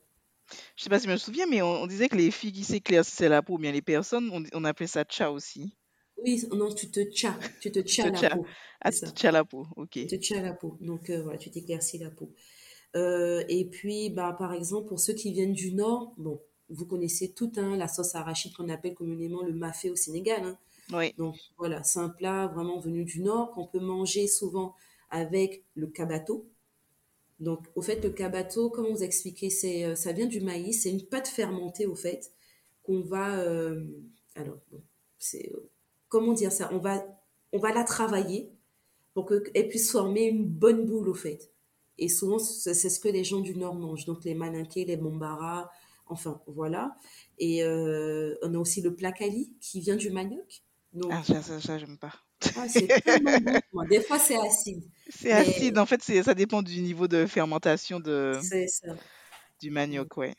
[0.77, 2.65] Je sais pas si je me souviens, mais on, on disait que les filles qui
[2.65, 5.77] s'éclaircissaient la peau, ou bien les personnes, on, on appelait ça tcha aussi.
[6.19, 8.37] Oui, non, tu te tchas, tu te tchas te la tchas.
[8.37, 8.47] peau.
[8.81, 9.91] Ah, tu te tcha la peau, ok.
[9.91, 10.77] Tu te tchas la peau.
[10.81, 12.33] Donc euh, voilà, tu t'éclaircis la peau.
[12.97, 17.33] Euh, et puis, bah, par exemple, pour ceux qui viennent du Nord, bon, vous connaissez
[17.33, 20.43] tout, hein, la sauce arachide qu'on appelle communément le mafé au Sénégal.
[20.45, 20.59] hein.
[20.93, 24.75] Oui, Donc voilà, c'est un plat vraiment venu du Nord qu'on peut manger souvent
[25.11, 26.49] avec le cabato.
[27.41, 30.91] Donc au fait, le cabato, comment vous expliquer, c'est, euh, ça vient du maïs, c'est
[30.91, 32.33] une pâte fermentée au fait
[32.83, 33.85] qu'on va, euh,
[34.35, 35.71] alors euh,
[36.09, 37.05] comment dire ça, on va,
[37.53, 38.53] on va la travailler
[39.15, 41.51] pour qu'elle puisse former une bonne boule au fait.
[41.99, 45.69] Et souvent, c'est ce que les gens du Nord mangent, donc les malinqués, les mombaras,
[46.07, 46.97] enfin voilà.
[47.39, 50.63] Et on a aussi le placali qui vient du manioc.
[50.93, 52.13] Donc, ah, ça, ça, ça, j'aime pas.
[52.55, 52.91] ah, c'est
[53.73, 53.85] bon.
[53.89, 54.83] Des fois, c'est acide.
[55.09, 58.97] C'est Mais- acide, en fait, ça dépend du niveau de fermentation de, ça.
[59.61, 60.35] du manioc, ouais.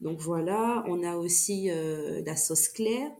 [0.00, 3.10] Donc voilà, on a aussi euh, la sauce claire.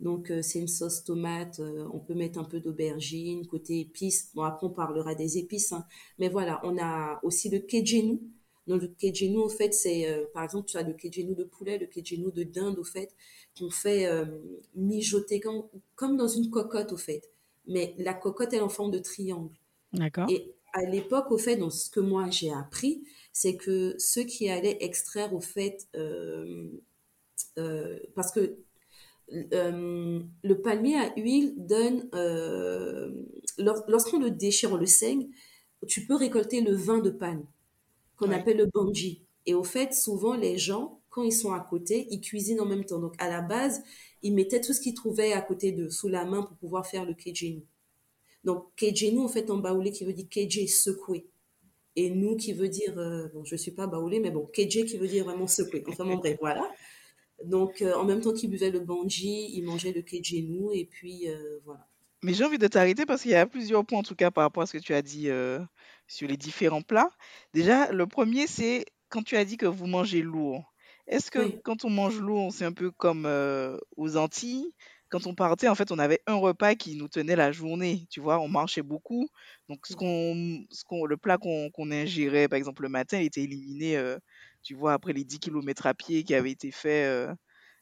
[0.00, 1.60] Donc euh, c'est une sauce tomate.
[1.60, 4.30] euh, on peut mettre un peu d'aubergine, côté épices.
[4.34, 5.72] Bon, après, on parlera des épices.
[5.72, 5.84] hein.
[6.18, 8.20] Mais voilà, on a aussi le kejenu.
[8.66, 11.86] Donc le kejenu, au fait, c'est, par exemple, tu as le kejenu de poulet, le
[11.86, 13.14] kejenu de dinde, au fait,
[13.58, 14.26] qu'on fait euh,
[14.74, 15.64] mijoter comme,
[15.94, 17.22] comme dans une cocotte, au fait.
[17.66, 19.54] Mais la cocotte, elle est en forme de triangle.
[19.92, 20.30] D'accord.
[20.30, 24.48] Et à l'époque, au fait, dans ce que moi j'ai appris, c'est que ceux qui
[24.50, 26.68] allaient extraire, au fait, euh,
[27.58, 28.56] euh, parce que
[29.30, 32.08] le palmier à huile donne,
[33.58, 35.28] lors- lorsqu'on le déchire, on le saigne,
[35.86, 37.44] tu peux récolter le vin de palme,
[38.16, 38.34] qu'on Ouais.
[38.34, 39.22] appelle le banji.
[39.46, 42.84] Et au fait, souvent, les gens, quand ils sont à côté, ils cuisinent en même
[42.84, 42.98] temps.
[42.98, 43.82] Donc, à la base,
[44.20, 47.06] ils mettaient tout ce qu'ils trouvaient à côté d'eux, sous la main, pour pouvoir faire
[47.06, 47.64] le kejenu.
[48.44, 51.26] Donc, kejenu, en fait, en baoulé, qui veut dire keje, secouer.
[51.96, 54.98] Et nous, qui veut dire, euh, bon, je suis pas baoulé, mais bon, keje, qui
[54.98, 55.82] veut dire vraiment secouer.
[55.88, 56.70] Enfin, bon, bref, voilà.
[57.42, 61.30] Donc, euh, en même temps qu'ils buvaient le banji, ils mangeaient le kejenu, et puis,
[61.30, 61.88] euh, voilà.
[62.22, 64.44] Mais j'ai envie de t'arrêter parce qu'il y a plusieurs points, en tout cas, par
[64.44, 65.30] rapport à ce que tu as dit
[66.06, 67.10] sur les différents plats.
[67.54, 70.74] Déjà, le premier, c'est quand tu as dit que vous mangez lourd.
[71.06, 71.60] Est-ce que Oui.
[71.62, 74.72] quand on mange lourd, c'est un peu comme euh, aux Antilles?
[75.08, 78.06] Quand on partait, en fait, on avait un repas qui nous tenait la journée.
[78.10, 79.28] Tu vois, on marchait beaucoup.
[79.68, 83.26] Donc, ce qu'on, ce qu'on, le plat qu'on qu'on ingérait, par exemple, le matin, il
[83.26, 84.18] était éliminé, euh,
[84.62, 87.34] tu vois, après les 10 kilomètres à pied qui avaient été faits euh,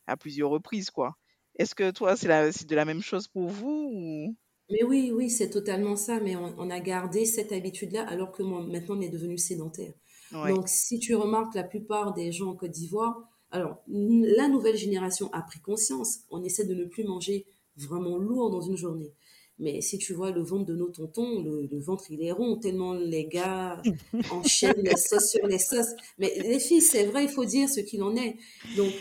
[0.07, 1.15] à plusieurs reprises, quoi.
[1.59, 4.37] Est-ce que toi, c'est la, c'est de la même chose pour vous ou...
[4.71, 8.43] Mais oui, oui, c'est totalement ça, mais on, on a gardé cette habitude-là, alors que
[8.43, 9.95] moi, maintenant, on est devenu sédentaire.
[10.35, 10.53] Ouais.
[10.53, 15.31] Donc, si tu remarques, la plupart des gens en Côte d'Ivoire, alors, la nouvelle génération
[15.33, 16.21] a pris conscience.
[16.31, 19.13] On essaie de ne plus manger vraiment lourd dans une journée.
[19.61, 22.57] Mais si tu vois le ventre de nos tontons, le, le ventre, il est rond,
[22.57, 23.81] tellement les gars
[24.33, 25.95] enchaînent les sauces sur les sauces.
[26.19, 28.37] Mais les filles, c'est vrai, il faut dire ce qu'il en est.
[28.77, 28.93] Donc,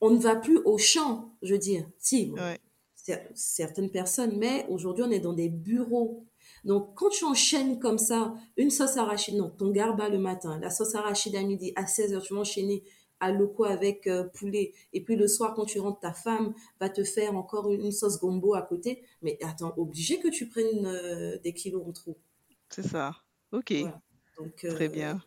[0.00, 1.86] on ne va plus au champ, je veux dire.
[1.98, 2.58] Si, bon, Ouais.
[3.06, 6.24] cer- certaines personnes, mais aujourd'hui, on est dans des bureaux.
[6.64, 10.70] Donc, quand tu enchaînes comme ça, une sauce arachide, non, ton garba le matin, la
[10.70, 12.84] sauce arachide à midi, à 16h, tu vas enchaîner
[13.20, 14.72] à loco avec euh, poulet.
[14.92, 17.92] Et puis le soir, quand tu rentres, ta femme va te faire encore une, une
[17.92, 19.02] sauce gombo à côté.
[19.22, 22.18] Mais attends, obligé que tu prennes euh, des kilos en trop.
[22.68, 23.16] C'est ça.
[23.52, 24.00] Ok, Voilà.
[24.38, 25.22] Donc, très euh, bien.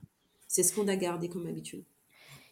[0.48, 1.84] c'est ce qu'on a gardé comme habitude.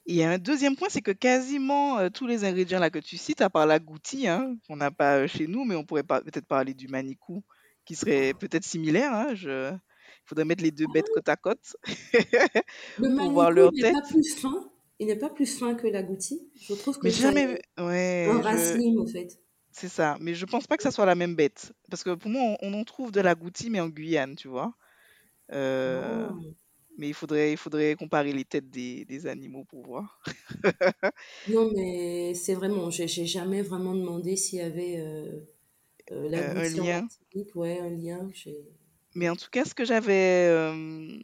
[0.05, 2.97] Et il y a un deuxième point, c'est que quasiment tous les ingrédients là que
[2.97, 6.47] tu cites, à part l'agouti, hein, qu'on n'a pas chez nous, mais on pourrait peut-être
[6.47, 7.43] parler du manicou,
[7.89, 9.11] qui serait peut-être similaire.
[9.11, 9.71] Hein, je...
[9.73, 11.75] Il faudrait mettre les deux bêtes côte à côte
[12.99, 13.93] Le pour voir leur n'est tête.
[13.93, 14.71] pas plus fin.
[14.99, 16.51] Il n'est pas plus fin que l'agouti.
[16.61, 17.59] Je trouve que Mais jamais...
[17.79, 18.43] Ouais, un je...
[18.43, 19.39] racine, en fait.
[19.71, 20.17] c'est ça.
[20.21, 21.73] Mais je pense pas que ça soit la même bête.
[21.89, 24.75] Parce que pour moi, on, on en trouve de l'agouti, mais en Guyane, tu vois.
[25.51, 26.53] Euh, Oh.
[26.99, 30.21] Mais il faudrait, il faudrait comparer les têtes des, des animaux pour voir.
[31.47, 35.41] Non, mais c'est vraiment, j'ai j'ai jamais vraiment demandé s'il y avait euh,
[36.11, 37.09] euh, Euh, un lien.
[37.55, 38.29] Ouais, un lien.
[39.15, 41.19] Mais en tout cas, ce que j'avais euh,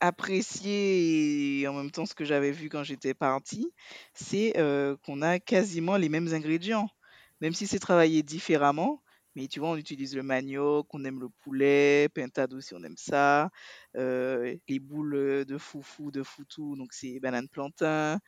[0.00, 3.72] apprécié et en même temps ce que j'avais vu quand j'étais partie,
[4.14, 6.88] c'est euh, qu'on a quasiment les mêmes ingrédients.
[7.40, 9.02] Même si c'est travaillé différemment,
[9.34, 12.96] mais tu vois, on utilise le manioc, on aime le poulet, pintade aussi, on aime
[12.98, 13.50] ça.
[13.96, 18.18] Euh, les boules de foufou, de foutou, donc c'est banane plantain.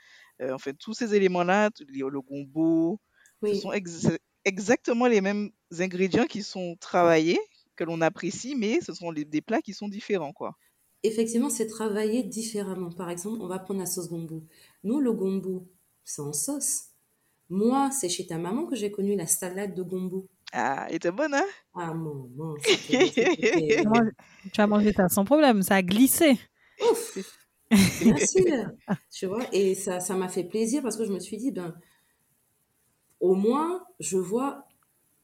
[0.41, 3.01] Euh, en fait, tous ces éléments-là, le gombo,
[3.45, 4.09] ce sont ex-
[4.45, 7.41] exactement les mêmes ingrédients qui sont travaillés,
[7.77, 10.57] que l'on apprécie, mais ce sont les- des plats qui sont différents, quoi.
[11.03, 12.91] effectivement, c'est travaillé différemment.
[12.91, 14.43] Par exemple, on va prendre la sauce gombo.
[14.85, 15.69] Nous, le gombo,
[16.05, 16.85] c'est en sauce.
[17.51, 20.27] Moi, c'est chez ta maman que j'ai connu la salade de gombo.
[20.53, 21.47] Ah, elle était bonne, hein?
[21.75, 23.83] Ah, maman, c'était, c'était,
[24.53, 26.39] Tu as mangé- ça sans problème, ça a glissé.
[26.81, 27.19] ouf,
[28.01, 28.45] bien sûr,
[29.11, 29.47] tu vois.
[29.53, 31.75] Et ça, ça m'a fait plaisir parce que je me suis dit, ben,
[33.23, 34.67] au moins, je vois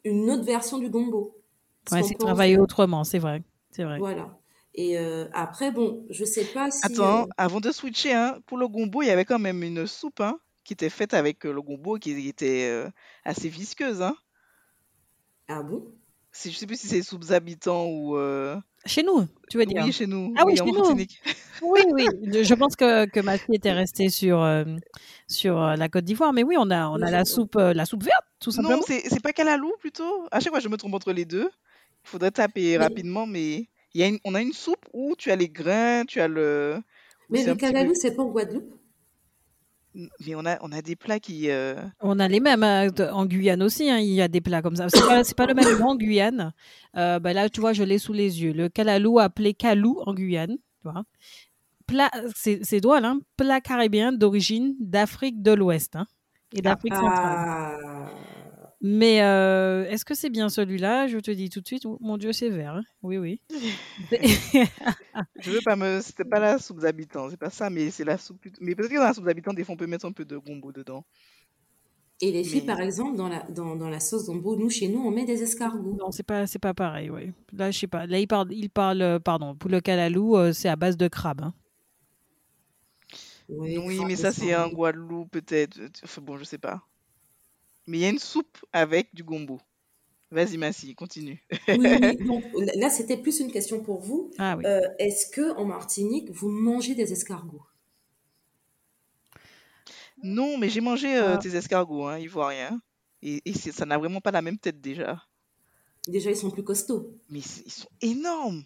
[0.04, 1.36] une autre version du gombo.
[1.92, 3.42] Ouais, c'est pense- travaillé autrement, c'est vrai.
[3.70, 3.98] C'est vrai.
[3.98, 4.38] Voilà.
[4.74, 6.86] Et euh, après, bon, je sais pas si.
[6.86, 9.86] Attends, euh, avant de switcher, hein, pour le gombo, il y avait quand même une
[9.86, 12.88] soupe hein, qui était faite avec euh, le gombo qui était euh,
[13.24, 14.00] assez visqueuse.
[14.00, 14.16] Hein.
[15.48, 15.97] Ah bon?
[16.44, 18.16] Je sais plus si c'est soupes habitants ou.
[18.16, 20.32] euh, Chez nous, tu veux dire Oui, chez nous.
[20.36, 20.84] Ah oui, chez nous.
[21.62, 22.06] Oui, oui.
[22.44, 24.64] Je pense que, que ma fille était restée sur, euh,
[25.26, 26.32] sur euh, la Côte d'Ivoire.
[26.32, 28.76] Mais oui, on a, on a la soupe, euh, la soupe verte, tout simplement.
[28.76, 30.26] Non, c'est c'est pas calalou plutôt?
[30.30, 31.50] À chaque fois, je me trompe entre les deux.
[32.04, 35.16] Il faudrait taper Mais- rapidement, mais il y a une, on a une soupe où
[35.18, 36.78] tu as les grains, tu as le.
[37.28, 38.72] Mais le petit peu- calalou, c'est pas en Guadeloupe?
[39.94, 41.50] Mais on a, on a des plats qui.
[41.50, 43.90] euh, On a les mêmes hein, en Guyane aussi.
[43.90, 44.88] hein, il y a des plats comme ça.
[44.88, 46.52] C'est pas, pas le même nom en Guyane.
[46.96, 48.52] Euh, bah là, tu vois, je l'ai sous les yeux.
[48.52, 50.56] Le calalou appelé calou en Guyane.
[50.82, 51.04] Tu vois.
[51.86, 56.06] Plat, c'est, drôle, hein, plat caribéen d'origine d'Afrique de l'Ouest hein,
[56.52, 57.78] et d'Afrique centrale.
[58.80, 61.08] Mais euh, est-ce que c'est bien celui-là?
[61.08, 61.82] Je te dis tout de suite.
[62.00, 62.74] Mon Dieu, c'est vert.
[62.76, 62.82] hein.
[63.02, 63.40] Oui, oui.
[65.40, 66.00] Je veux pas me.
[66.00, 68.38] C'était pas la soupe d'habitants, c'est pas ça, mais c'est la soupe.
[68.60, 70.36] Mais peut-être que dans la soupe d'habitants, des fois, on peut mettre un peu de
[70.36, 71.04] gombo dedans.
[72.20, 74.88] Et les filles, Mais- par exemple, dans la, dans, dans la sauce gombo, nous, chez
[74.88, 75.96] nous, on met des escargots.
[75.98, 77.10] non, c'est pas, c'est pas pareil.
[77.10, 77.32] Ouais.
[77.52, 78.06] Là, je sais pas.
[78.06, 81.08] Là, il parle, il parle, euh, pardon, pour le calalou, euh, c'est à base de
[81.08, 81.42] crabe.
[81.42, 81.54] hein.
[83.48, 84.74] Oui, crabe, mais ça, c'est escargot.
[84.76, 85.78] Guadeloupe, peut-être.
[86.04, 86.82] Enfin, bon, je sais pas.
[87.88, 89.58] Mais il y a une soupe avec du gombo.
[90.30, 91.42] Vas-y, Massi, continue.
[91.68, 92.16] Oui, oui.
[92.26, 92.44] Donc,
[92.76, 94.30] là, c'était plus une question pour vous.
[94.38, 94.64] Ah oui.
[94.66, 97.62] Euh, est-ce que en Martinique, vous mangez des escargots?
[100.22, 101.38] Non, mais j'ai mangé euh, Ah.
[101.38, 102.80] tes escargots, hein, ivoiriens.
[103.22, 105.22] Et, et ça n'a vraiment pas la même tête déjà.
[106.06, 107.18] Déjà, ils sont plus costauds.
[107.30, 108.64] Mais ils sont énormes.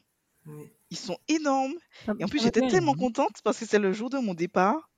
[0.90, 1.74] Ils sont énormes.
[2.06, 2.98] Ça- Et en plus, j'étais tellement hein.
[2.98, 4.90] contente parce que c'est le jour de mon départ.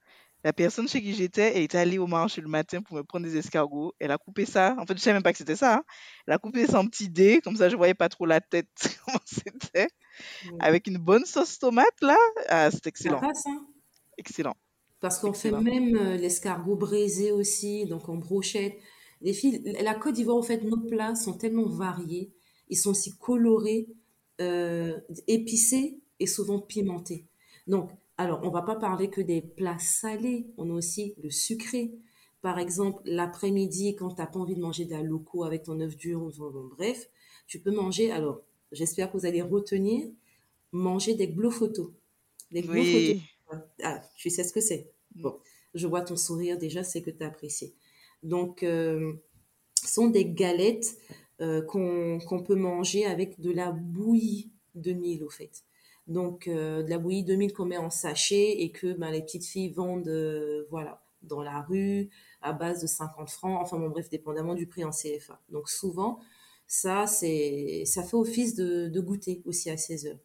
[0.45, 3.25] La personne chez qui j'étais, elle était allée au marché le matin pour me prendre
[3.27, 3.95] des escargots.
[3.99, 4.77] Elle a coupé ça.
[4.79, 5.77] En fait, je savais même pas que c'était ça.
[5.77, 5.85] hein.
[6.27, 8.69] Elle a coupé ça en petits dés, comme ça, je voyais pas trop la tête,
[9.07, 9.89] comment c'était.
[10.61, 12.19] Avec une bonne sauce tomate, là.
[12.49, 13.21] Ah, c'est Ça excellent.
[13.21, 13.67] passe, hein?
[14.19, 14.55] Excellent.
[15.01, 18.75] Parce qu'on fait même euh, l'escargot braisé aussi, donc en brochette.
[19.23, 22.33] Les filles, la Côte d'Ivoire, au fait, nos plats sont tellement variés.
[22.69, 23.89] Ils sont aussi colorés,
[24.41, 27.27] euh, épicés et souvent pimentés.
[27.67, 30.47] Donc, alors, on va pas parler que des plats salés.
[30.57, 31.93] On a aussi le sucré.
[32.43, 35.97] Par exemple, l'après-midi, quand t'as pas envie de manger de la loco avec ton œuf
[35.97, 37.09] dur, ou bon, bref,
[37.47, 38.13] tu peux manger.
[38.13, 40.07] Alors, j'espère que vous allez retenir,
[40.71, 41.93] manger des glofotos.
[42.53, 42.85] Des glofotos.
[42.93, 43.23] Oui.
[43.83, 44.91] Ah, tu sais ce que c'est.
[45.15, 45.39] Bon,
[45.75, 47.75] je vois ton sourire déjà, c'est que tu as apprécié.
[48.23, 49.13] Donc, euh,
[49.83, 50.97] ce sont des galettes
[51.41, 55.65] euh, qu'on peut manger avec de la bouillie de mil, au fait.
[56.07, 59.23] Donc, euh, de la bouillie de mil qu'on met en sachet et que ben, les
[59.23, 62.11] petites filles vendent euh, voilà, dans la rue
[62.43, 63.59] à base de 50 francs.
[63.63, 65.41] Enfin, bon, bref, dépendamment du prix en CFA.
[65.49, 66.19] Donc, souvent,
[66.67, 70.19] ça, c'est, ça fait office de, goûter aussi à 16 heures.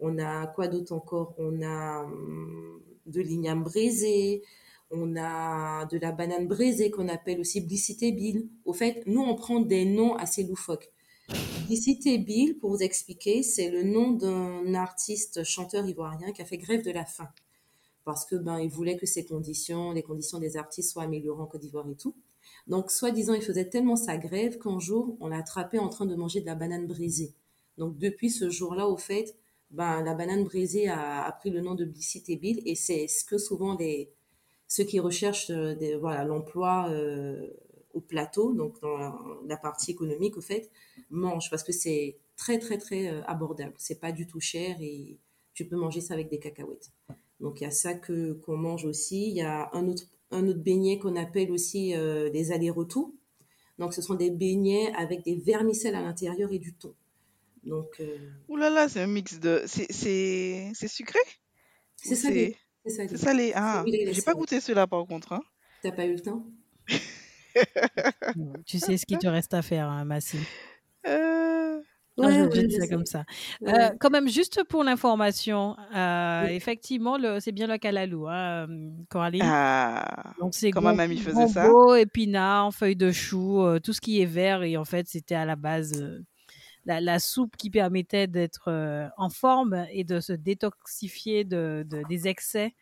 [0.00, 1.34] On a quoi d'autre encore?
[1.38, 4.42] On a hum, de l'igname braisé,
[4.90, 8.48] on a de la banane braisée qu'on appelle aussi Bill.
[8.64, 10.91] Au fait, nous, on prend des noms assez loufoques.
[12.18, 16.84] Bill, pour vous expliquer, c'est le nom d'un artiste chanteur ivoirien qui a fait grève
[16.84, 17.28] de la faim.
[18.04, 21.46] Parce que ben, il voulait que ses conditions, les conditions des artistes soient améliorées en
[21.46, 22.14] Côte d'Ivoire et tout.
[22.66, 26.14] Donc, soi-disant, il faisait tellement sa grève qu'un jour, on l'a attrapé en train de
[26.14, 27.34] manger de la banane brisée.
[27.78, 29.36] Donc, depuis ce jour-là, au fait,
[29.70, 33.76] ben, la banane brisée a, pris le nom de Bill et c'est ce que souvent
[33.76, 34.10] les,
[34.68, 37.48] ceux qui recherchent euh, des, voilà, l'emploi euh,
[37.94, 39.14] au plateau, donc dans la,
[39.46, 40.70] la partie économique, au fait,
[41.10, 43.74] mangent parce que c'est très, très, très euh, abordable.
[43.78, 45.18] C'est pas du tout cher et
[45.54, 46.90] tu peux manger ça avec des cacahuètes.
[47.40, 49.28] Donc, il y a ça que, qu'on mange aussi.
[49.28, 53.12] Il y a un autre, un autre beignet qu'on appelle aussi euh, des allers-retours.
[53.78, 56.94] Donc, ce sont des beignets avec des vermicelles à l'intérieur et du thon.
[57.64, 58.16] Donc, euh,
[58.48, 59.62] Ouh là là, c'est un mix de.
[59.66, 61.18] C'est sucré?
[61.96, 62.56] C'est salé.
[62.86, 63.52] c'est salé.
[63.54, 65.32] Ah, j'ai pas goûté cela par contre.
[65.32, 65.42] hein.
[65.82, 66.44] T'as pas eu le temps?
[68.66, 70.38] Tu sais ce qu'il te reste à faire, hein, Massi.
[71.06, 71.80] Euh,
[72.18, 73.24] Non, Ouais, je, dis ça comme ça.
[73.66, 73.92] Euh, Ouais.
[73.98, 76.52] quand même, juste pour l'information, euh, Oui.
[76.52, 79.42] effectivement, c'est bien le calalou, hein, euh, Coraline.
[79.44, 81.68] Ah, Donc, c'est gon- mamie faisait ça?
[81.98, 84.62] épinards, feuilles de chou, euh, tout ce qui est vert.
[84.62, 86.22] Et en fait, c'était à la base
[86.84, 88.68] la, la soupe qui permettait d'être
[89.16, 92.74] en forme et de se détoxifier de, de- des excès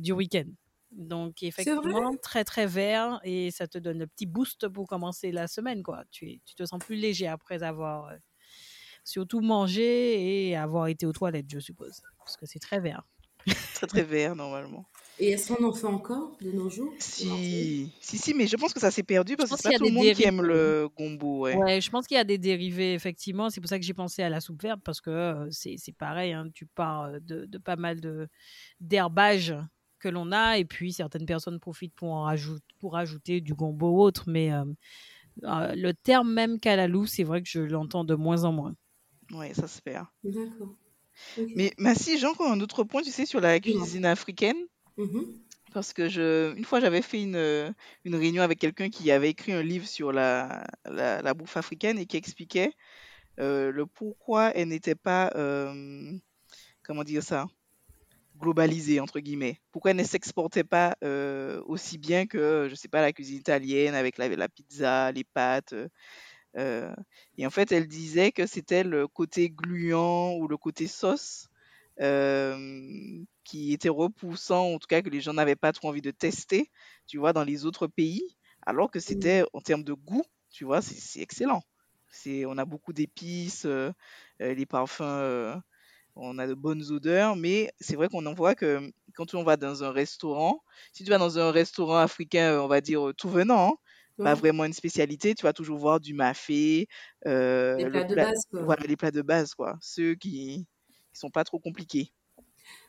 [0.00, 0.44] du week-end.
[0.92, 5.46] Donc, effectivement, très, très vert et ça te donne le petit boost pour commencer la
[5.48, 6.04] semaine, quoi.
[6.10, 8.16] Tu, es- tu te sens plus léger après avoir euh,
[9.04, 12.02] surtout mangé et avoir été aux toilettes, je suppose.
[12.24, 13.04] Parce que c'est très vert.
[13.72, 14.86] Très très vert normalement.
[15.18, 16.98] Et est-ce qu'on en fait encore de nos jours?
[17.02, 19.62] Si, si, si, mais je pense que ça s'est perdu Je parce que pense c'est
[19.62, 20.42] qu'il y pas a tout le des monde qui aime dérivés.
[20.42, 21.62] le gombo, ouais.
[21.62, 23.50] Ouais, je pense qu'il y a des dérivés, effectivement.
[23.50, 25.92] C'est pour ça que j'ai pensé à la soupe verte, parce que euh, c'est c'est
[25.92, 28.28] pareil, hein, tu pars euh, de, de pas mal de
[28.80, 29.54] d'herbage
[30.00, 33.90] que l'on a, et puis certaines personnes profitent pour en rajout- pour ajouter du gombo
[33.90, 34.64] ou autre, mais euh,
[35.44, 38.74] euh, le terme même calalou, c'est vrai que je l'entends de moins en moins.
[39.32, 40.06] Ouais, ça se perd.
[40.24, 40.74] D'accord.
[41.38, 41.50] Ok.
[41.54, 44.56] Mais Massi, j'ai encore un autre point, tu sais, sur la cuisine africaine.
[44.96, 45.26] Mhm.
[45.72, 47.70] Parce que je, une fois, j'avais fait une, euh,
[48.04, 51.96] une réunion avec quelqu'un qui avait écrit un livre sur la, la, la bouffe africaine
[51.98, 52.72] et qui expliquait
[53.38, 56.12] euh, le pourquoi elle n'était pas, euh,
[56.82, 57.46] comment dire ça,
[58.40, 59.60] globalisée, entre guillemets.
[59.72, 63.94] Pourquoi elle ne s'exportait pas euh, aussi bien que, je sais pas, la cuisine italienne
[63.94, 65.74] avec la, la pizza, les pâtes.
[65.74, 65.88] euh,
[66.56, 66.94] euh,
[67.38, 71.48] et en fait, elle disait que c'était le côté gluant ou le côté sauce
[72.00, 76.10] euh, qui était repoussant, en tout cas que les gens n'avaient pas trop envie de
[76.10, 76.70] tester,
[77.06, 80.82] tu vois, dans les autres pays, alors que c'était en termes de goût, tu vois,
[80.82, 81.62] c'est excellent.
[82.12, 83.66] C'est, on a beaucoup d'épices,
[84.40, 85.62] les parfums,
[86.16, 89.56] on a de bonnes odeurs, mais c'est vrai qu'on en voit que quand on va
[89.56, 93.28] dans un restaurant, si tu vas dans un restaurant africain, on va dire euh, tout
[93.30, 93.76] venant, hein,
[94.22, 96.88] pas vraiment une spécialité, tu vas toujours voir du mafé,
[97.26, 98.68] euh, Les le plats de plat, base, quoi.
[98.68, 100.66] voilà, les plats de base, quoi, ceux qui,
[101.12, 102.12] qui sont pas trop compliqués.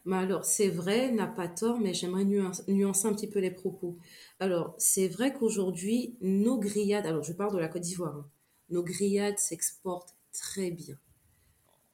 [0.05, 3.51] Mais alors, c'est vrai, n'a pas tort, mais j'aimerais nuance- nuancer un petit peu les
[3.51, 3.97] propos.
[4.39, 8.29] Alors, c'est vrai qu'aujourd'hui, nos grillades, alors je parle de la Côte d'Ivoire, hein,
[8.69, 10.97] nos grillades s'exportent très bien.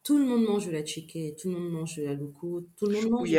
[0.08, 2.86] Tout le monde mange de la chicken, tout le monde mange de la loco, tout
[2.86, 3.30] le monde mange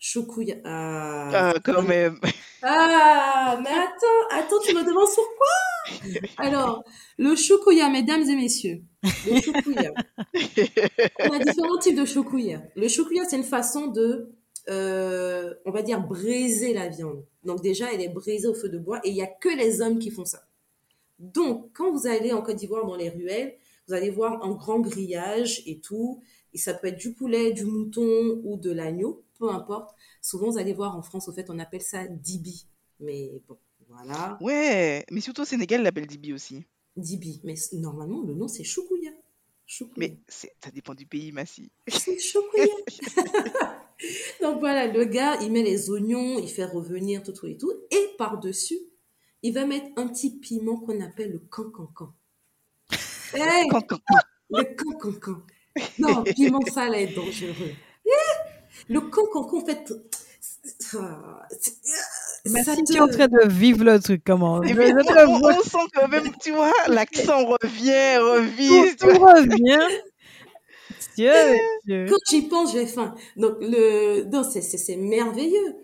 [0.00, 0.56] Choukouya.
[0.64, 2.18] Ah, Ah, c'est quand même.
[2.60, 6.20] Ah, mais attends, attends, tu me demandes sur quoi?
[6.44, 6.82] Alors,
[7.18, 9.92] le choukouya, mesdames et messieurs, le choukouya.
[11.20, 12.62] On a différents types de choukouya.
[12.74, 14.32] Le choukouya, c'est une façon de,
[14.68, 17.24] euh, on va dire, braiser la viande.
[17.44, 19.80] Donc déjà, elle est braisée au feu de bois et il n'y a que les
[19.82, 20.42] hommes qui font ça.
[21.20, 23.54] Donc, quand vous allez en Côte d'Ivoire dans les ruelles,
[23.88, 26.22] vous allez voir un grand grillage et tout.
[26.54, 29.94] Et ça peut être du poulet, du mouton ou de l'agneau, peu importe.
[30.22, 32.66] Souvent, vous allez voir en France, au fait, on appelle ça dibi.
[33.00, 36.64] Mais bon, voilà, Ouais, mais surtout au Sénégal, ils l'appellent Dibi aussi.
[36.96, 37.40] dibi.
[37.44, 39.10] Mais normalement, le nom, c'est choukouya.
[39.66, 39.94] Choukouya.
[40.08, 41.70] Mais ça dépend du pays, Massi.
[41.86, 42.66] C'est choukouya.
[44.42, 47.72] Donc voilà, le gars, il met les oignons, il fait revenir tout, tout et tout.
[47.90, 48.78] Et par-dessus,
[49.42, 52.12] il va mettre un petit piment qu'on appelle le cancancan.
[53.32, 54.18] Hey, Quand, quand, quand.
[54.50, 55.42] le cancancan.
[55.98, 57.72] Non, piment, ça allait être dangereux.
[58.06, 58.10] Eh,
[58.88, 59.92] Le cancancan, en fait,
[62.46, 62.92] Mais si te...
[62.92, 65.86] tu es en train de vivre le truc, comment je on, on- vois on sent
[65.94, 68.18] quand même, tu vois, l'accent revient,
[68.66, 69.34] tout, revise, tu tout vois.
[69.34, 70.02] revient.
[71.16, 71.32] Dieu,
[71.84, 72.06] Dieu.
[72.06, 73.14] Quand j'y pense, j'ai faim.
[73.36, 75.76] Donc, le, non, c'est, c'est, c'est merveilleux.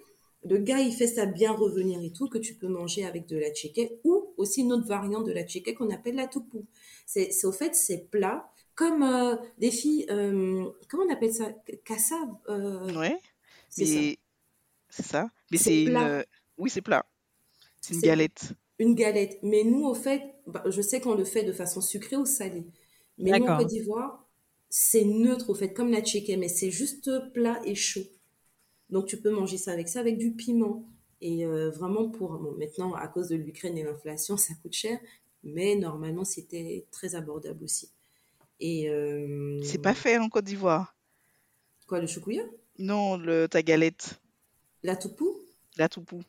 [0.44, 3.36] Le gars, il fait ça bien revenir et tout, que tu peux manger avec de
[3.38, 6.66] la tchéké ou aussi une autre variante de la tchéké qu'on appelle la toupou.
[7.06, 11.52] C'est, au fait, c'est plat, comme euh, des filles, euh, comment on appelle ça?
[11.84, 13.18] Kassav euh, Ouais,
[13.68, 14.00] C'est ça.
[14.00, 14.18] mais
[14.90, 15.30] c'est ça.
[15.50, 16.18] Mais C'est c'est une, plat.
[16.20, 16.24] euh,
[16.58, 17.06] oui, c'est plat.
[17.80, 18.54] C'est une galette.
[18.78, 19.38] une galette.
[19.42, 22.64] Mais nous, au fait, bah, je sais qu'on le fait de façon sucrée ou salée.
[23.18, 23.56] Mais nous, en.
[23.56, 24.26] Côte d'Ivoire,
[24.68, 28.02] c'est neutre, au fait, comme la tchéké, mais c'est juste plat et chaud.
[28.94, 30.84] Donc tu peux manger ça avec ça, avec du piment.
[31.20, 32.38] Et euh, vraiment pour...
[32.38, 35.00] Bon, maintenant, à cause de l'Ukraine et l'inflation, ça coûte cher.
[35.42, 37.90] Mais normalement, c'était très abordable aussi.
[38.60, 38.88] Et...
[38.88, 40.96] euh, C'est pas fait en Côte d'Ivoire.
[41.88, 42.44] Quoi, le choukouya
[42.78, 44.20] Non, le, ta galette,
[44.84, 45.34] La toupou?
[45.76, 46.20] La toupou.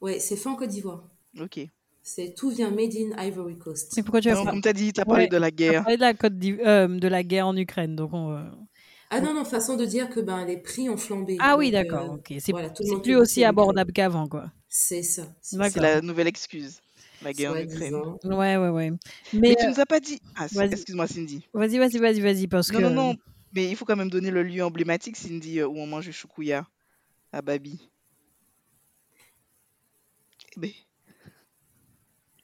[0.00, 1.04] Ouais, c'est fait en Côte d'Ivoire.
[1.38, 1.60] Ok.
[2.02, 3.92] C'est tout vient made in Ivory Coast.
[3.98, 5.70] Mais pourquoi tu as Non, comme t'as dit, t'as parlé Ouais, de la tu as
[5.70, 5.82] guerre.
[5.82, 8.44] parlé de la, Côte euh, de la guerre en Ukraine, donc on, euh,
[9.10, 11.38] Ah non, non, façon de dire que ben, les prix ont flambé.
[11.40, 12.34] Ah oui, Donc, d'accord, euh, ok.
[12.40, 12.70] C'est voilà,
[13.02, 14.50] plus aussi abordable qu'avant, quoi.
[14.68, 15.26] C'est ça.
[15.40, 16.80] c'est la nouvelle excuse,
[17.22, 17.94] la guerre en Ukraine.
[18.24, 18.90] Ouais, ouais, ouais.
[19.32, 20.20] Mais Mais tu euh, nous as pas dit.
[20.36, 21.46] Ah, excuse-moi, Cindy.
[21.54, 23.16] vas-y, vas-y, vas-y, vas-y, parce Non, que non, non.
[23.54, 26.12] Mais il faut quand même donner le lieu emblématique, Cindy, euh, où on mange le
[26.12, 26.66] choukouya
[27.32, 27.80] à Babi.
[30.56, 30.70] Eh ben,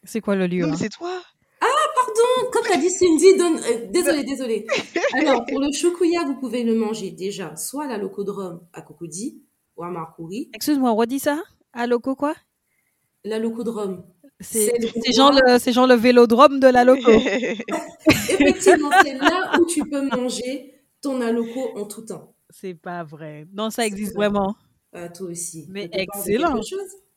[0.02, 0.78] c'est quoi le lieu Non, mais hein?
[0.78, 1.22] c'est toi.
[1.64, 4.66] Pardon attends, comme t'as dit Cindy, donne, euh, désolé, désolé.
[5.14, 9.42] Alors, pour le choukouya, vous pouvez le manger déjà, soit à la locodrome à Cocody
[9.76, 10.50] ou à Marcouri.
[10.54, 11.42] Excuse-moi, redis ça?
[11.72, 12.34] À loco quoi?
[13.24, 14.04] La locodrome.
[14.40, 14.70] C'est
[15.16, 15.32] genre,
[15.66, 17.10] genre le vélodrome de la loco.
[18.28, 22.34] Effectivement, c'est là où tu peux manger ton aloco en tout temps.
[22.50, 23.46] C'est pas vrai.
[23.52, 24.54] Non, ça existe vraiment.
[24.92, 25.66] Ah, toi aussi.
[25.70, 26.60] Mais excellent.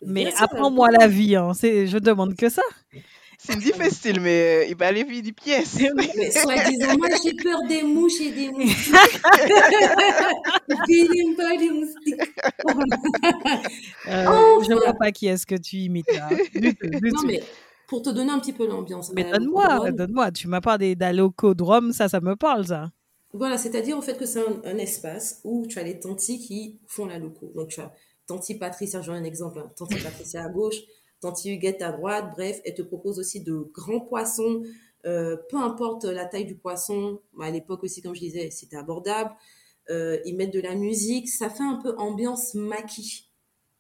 [0.06, 1.36] Mais apprends-moi la vie.
[1.36, 1.54] Hein.
[1.54, 2.62] C'est- Je demande que ça.
[3.48, 5.78] Fait style, mais euh, il va aller vivre des pièces.
[5.96, 8.94] Mais soi-disant, moi j'ai peur des mouches et des moustiques.
[10.88, 12.22] Je n'aime pas les moustiques.
[14.08, 14.66] Euh, Enfin.
[14.70, 16.30] Je vois pas qui est-ce que tu imites là.
[16.56, 17.28] Du tout, du Non, tout.
[17.28, 17.44] mais
[17.88, 19.12] pour te donner un petit peu l'ambiance.
[19.14, 20.32] Mais la donne-moi, donne-moi.
[20.32, 22.90] Tu m'as parlé d'alocodrome, ça, ça me parle, ça.
[23.34, 26.80] Voilà, c'est-à-dire en fait que c'est un, un espace où tu as les tantis qui
[26.88, 27.52] font la loco.
[27.56, 27.92] Donc tu as
[28.28, 29.70] tanti Patricia, je donne un exemple, hein.
[29.78, 30.78] tanti Patricia à gauche,
[31.20, 34.64] tanti Huguette à droite, bref, elle te propose aussi de grands poissons,
[35.06, 38.76] euh, peu importe la taille du poisson, Bah, à l'époque aussi, comme je disais, c'était
[38.78, 39.32] abordable.
[39.90, 43.30] Euh, ils mettent de la musique, ça fait un peu ambiance maquis.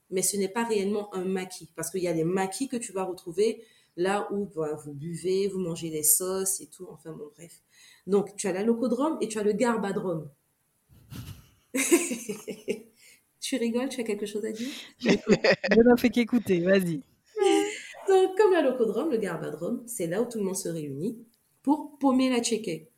[0.09, 2.93] Mais ce n'est pas réellement un maquis, parce qu'il y a des maquis que tu
[2.93, 3.61] vas retrouver
[3.97, 7.61] là où bah, vous buvez, vous mangez des sauces et tout, enfin bon, bref.
[8.05, 10.29] Donc, tu as la locodrome et tu as le garbadrome.
[13.41, 14.69] tu rigoles, tu as quelque chose à dire?
[14.99, 17.01] Je ne fais qu'écouter, vas-y.
[18.62, 21.18] Locodrome, le garbadrome, c'est là où tout le monde se réunit
[21.62, 22.89] pour paumer la tchéquée.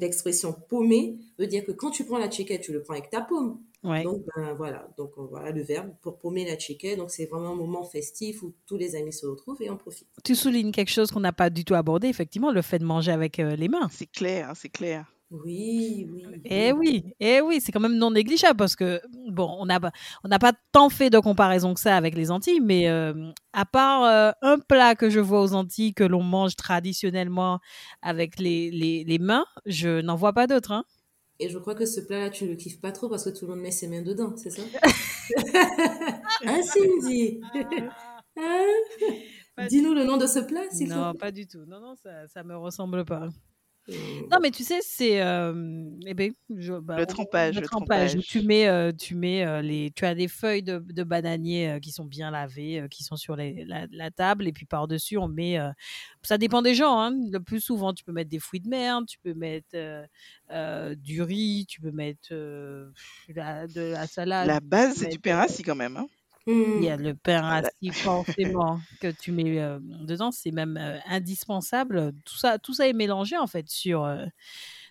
[0.00, 3.20] L'expression paumer veut dire que quand tu prends la tchéquée, tu le prends avec ta
[3.20, 3.60] paume.
[3.82, 4.04] Ouais.
[4.04, 4.88] Donc, ben, voilà.
[4.96, 6.96] Donc, voilà le verbe pour paumer la tchéquée.
[6.96, 10.08] Donc, c'est vraiment un moment festif où tous les amis se retrouvent et en profitent.
[10.24, 13.10] Tu soulignes quelque chose qu'on n'a pas du tout abordé, effectivement, le fait de manger
[13.10, 13.88] avec euh, les mains.
[13.90, 15.11] C'est clair, c'est clair.
[15.32, 16.22] Oui, oui.
[16.44, 19.90] Eh oui, eh oui, c'est quand même non négligeable parce que, bon, on n'a pas,
[20.24, 23.14] on n'a pas tant fait de comparaison que ça avec les Antilles, mais euh,
[23.54, 27.60] à part euh, un plat que je vois aux Antilles que l'on mange traditionnellement
[28.02, 30.72] avec les, les, les mains, je n'en vois pas d'autres.
[30.72, 30.84] Hein.
[31.40, 33.54] Et je crois que ce plat-là, tu le kiffes pas trop parce que tout le
[33.54, 34.62] monde met ses mains dedans, c'est ça?
[36.44, 37.40] Hein, Cindy
[38.36, 38.66] Hein
[39.68, 41.18] Dis-nous le nom de ce plat, s'il te Non, plaît.
[41.18, 41.64] pas du tout.
[41.66, 43.28] Non, non, ça, ça me ressemble pas.
[43.88, 48.14] Non, mais tu sais, c'est euh, eh ben, je- bah, Le trempage, le trempage.
[48.14, 48.22] où.
[48.22, 51.78] Tu mets, euh, tu mets euh, les, tu as des feuilles de, de bananier euh,
[51.80, 54.86] qui sont bien lavées, euh, qui sont sur les- la, la table, et puis par
[54.86, 55.58] dessus on met.
[55.58, 55.70] euh,
[56.22, 56.98] ça dépend des gens.
[57.00, 57.12] Hein.
[57.30, 60.06] Le plus souvent, tu peux mettre des fruits de mer, tu peux mettre euh,
[60.52, 62.88] euh, du riz, tu peux mettre euh,
[63.34, 64.46] la- de la salade.
[64.46, 65.96] La base, c'est du pain rassis quand même.
[65.96, 66.06] Hein.
[66.46, 66.78] Hmm.
[66.78, 67.62] Il y a le pain Voilà.
[67.62, 72.12] rassis forcément que tu mets euh, dedans, c'est même euh, indispensable.
[72.24, 74.26] Tout ça, tout ça est mélangé en fait sur euh,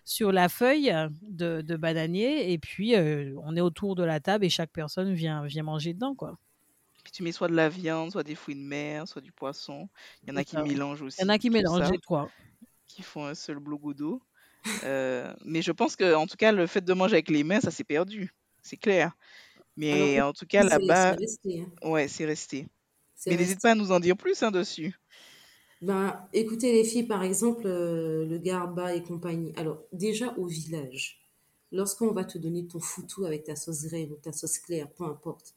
[0.04, 0.92] sur la feuille
[1.22, 5.12] de, de bananier et puis euh, on est autour de la table et chaque personne
[5.14, 6.38] vient vient manger dedans quoi.
[7.04, 9.88] Puis tu mets soit de la viande, soit des fruits de mer, soit du poisson.
[10.22, 11.18] Il y en a qui mélangent aussi.
[11.20, 12.30] Il y en a qui mélangent ça, les trois.
[12.86, 14.22] qui font un seul blogodo.
[14.84, 17.70] Mais je pense que, en tout cas, le fait de manger avec les mains, ça
[17.72, 18.32] s'est perdu.
[18.62, 19.16] C'est clair.
[19.76, 21.88] Mais Alors, en tout cas, là-bas, hein.
[21.88, 22.66] ouais, c'est resté.
[23.26, 24.94] Mais n'hésite pas à nous en dire plus hein, dessus.
[25.80, 29.52] Ben, écoutez les filles, par exemple, euh, le garba et compagnie.
[29.56, 31.20] Alors, déjà au village,
[31.72, 35.04] lorsqu'on va te donner ton foutou avec ta sauce graine ou ta sauce claire, peu
[35.04, 35.54] importe,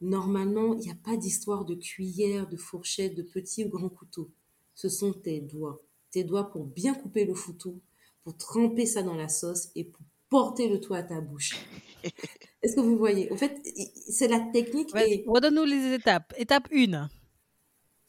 [0.00, 4.30] normalement, il n'y a pas d'histoire de cuillère, de fourchette, de petit ou grand couteau.
[4.74, 5.80] Ce sont tes doigts.
[6.10, 7.80] Tes doigts pour bien couper le foutou,
[8.24, 11.56] pour tremper ça dans la sauce et pour porter le tout à ta bouche.
[12.62, 13.32] Est-ce que vous voyez?
[13.32, 13.56] En fait,
[14.08, 16.32] c'est la technique et redonne-nous les étapes.
[16.38, 17.08] Étape 1.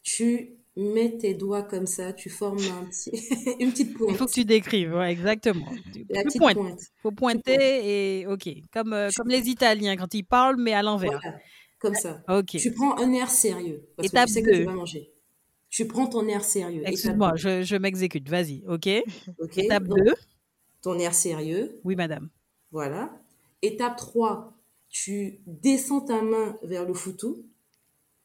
[0.04, 3.12] tu mets tes doigts comme ça, tu formes un petit,
[3.60, 4.18] une petite Il pointe.
[4.18, 5.68] faut que tu décrives, ouais, exactement.
[5.94, 6.56] Tu La tu petite pointes.
[6.58, 6.80] pointe.
[7.02, 11.12] faut pointer et ok, comme euh, comme les Italiens quand ils parlent mais à l'envers.
[11.22, 11.38] Voilà,
[11.80, 12.24] comme ça.
[12.28, 12.58] Ok.
[12.58, 15.12] Tu prends un air sérieux parce Étape que tu sais que tu vas manger.
[15.70, 16.82] Tu prends ton air sérieux.
[16.86, 18.28] Excuse-moi, je, je m'exécute.
[18.30, 18.88] Vas-y, ok.
[19.40, 20.14] ok Étape Donc, 2.
[20.82, 22.30] ton air sérieux, Oui, madame.
[22.72, 23.12] voilà.
[23.64, 24.54] Étape 3,
[24.90, 27.46] tu descends ta main vers le foutou.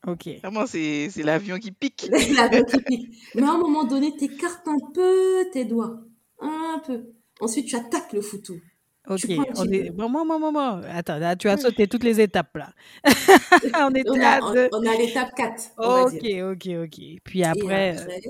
[0.06, 0.28] Ok.
[0.42, 2.08] Vraiment, c'est l'avion qui pique.
[2.36, 3.14] La main qui pique.
[3.34, 6.00] Mais à un moment donné, tu écartes un peu tes doigts.
[6.40, 7.04] Un peu.
[7.40, 8.60] Ensuite, tu attaques le foutou.
[9.08, 9.24] Ok.
[9.56, 9.90] On est...
[9.90, 10.82] Bon, bon, bon, bon, bon.
[10.92, 12.72] Attends, là, tu as sauté toutes les étapes, là.
[13.88, 14.68] on était On à a, deux.
[14.72, 16.46] on, on a l'étape 4, on va Ok, dire.
[16.48, 17.00] ok, ok.
[17.24, 18.20] Puis après, euh, après,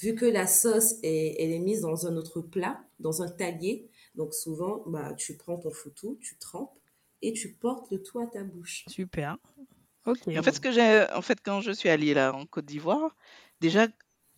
[0.00, 3.89] vu que la sauce est, elle est mise dans un autre plat, dans un talier,
[4.20, 6.78] donc souvent, bah, tu prends ton foutou, tu trempes
[7.22, 8.84] et tu portes le tout à ta bouche.
[8.86, 9.38] super.
[10.04, 10.28] Ok.
[10.28, 12.66] Et en fait, ce que j'ai, en fait, quand je suis allée là en Côte
[12.66, 13.16] d'Ivoire,
[13.62, 13.86] déjà,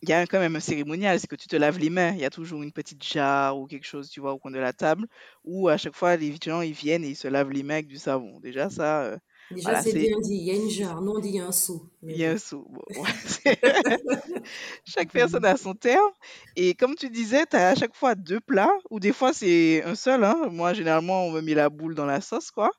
[0.01, 2.11] il y a quand même un cérémonial, c'est que tu te laves les mains.
[2.13, 4.59] Il y a toujours une petite jarre ou quelque chose, tu vois, au coin de
[4.59, 5.05] la table,
[5.43, 7.87] où à chaque fois les gens ils viennent et ils se lavent les mains avec
[7.87, 8.39] du savon.
[8.39, 9.17] Déjà, ça, euh,
[9.51, 10.35] Déjà, Voilà, c'est bien dit.
[10.35, 11.01] Il y a une jarre.
[11.01, 11.89] Nous, on dit il y a un seau.
[12.01, 12.65] Mais il y a un sou.
[12.69, 13.59] Bon, ouais, c'est-
[14.85, 16.11] Chaque personne a son terme.
[16.55, 19.83] Et comme tu disais, tu as à chaque fois deux plats, ou des fois c'est
[19.83, 20.23] un seul.
[20.23, 20.49] Hein.
[20.51, 22.71] Moi, généralement, on me met la boule dans la sauce, quoi.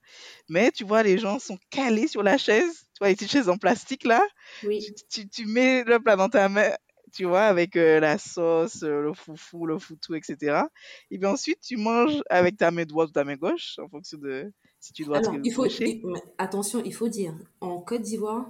[0.49, 2.83] Mais tu vois, les gens sont calés sur la chaise.
[2.95, 4.23] Tu vois, les petites chaises en plastique, là.
[4.61, 4.87] Tu, Oui.
[5.11, 6.71] tu, tu mets le plat dans ta main,
[7.15, 10.69] tu vois, avec euh, la sauce, euh, le foufou, le foutou, etc.
[11.11, 14.19] Et bien ensuite, tu manges avec ta main droite ou ta main gauche, en fonction
[14.19, 14.53] de
[14.85, 15.87] si tu dois Alors, il faut, trébucher.
[15.87, 18.47] il- mais attention, il faut dire, en Côte d'Ivoire,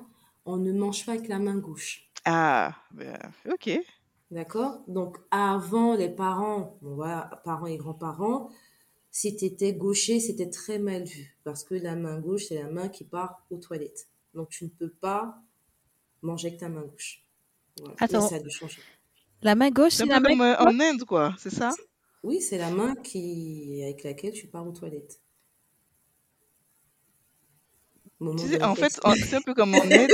[0.47, 2.11] on ne mange pas avec la main gauche.
[2.25, 3.69] Ah, ben, ok.
[4.31, 4.83] D'accord?
[4.89, 8.51] Donc, avant, les parents, bon, voilà, parents et grands-parents,
[9.11, 11.37] si tu étais gaucher, c'était très mal vu.
[11.45, 14.09] Parce que la main gauche, c'est la main qui part aux toilettes.
[14.35, 15.37] Donc, tu ne peux pas
[16.23, 17.25] manger avec ta main gauche.
[17.81, 17.97] Voilà.
[17.99, 18.83] Attends, ça a dû changer.
[19.43, 21.77] la main gauche, C'est la main comme euh, en Inde, quoi, c'est ça?
[22.25, 25.21] Oui, c'est la main qui, avec laquelle tu pars aux toilettes.
[28.21, 28.99] Moment Tu sais, en fait,
[29.29, 30.11] c'est un peu comme en Inde.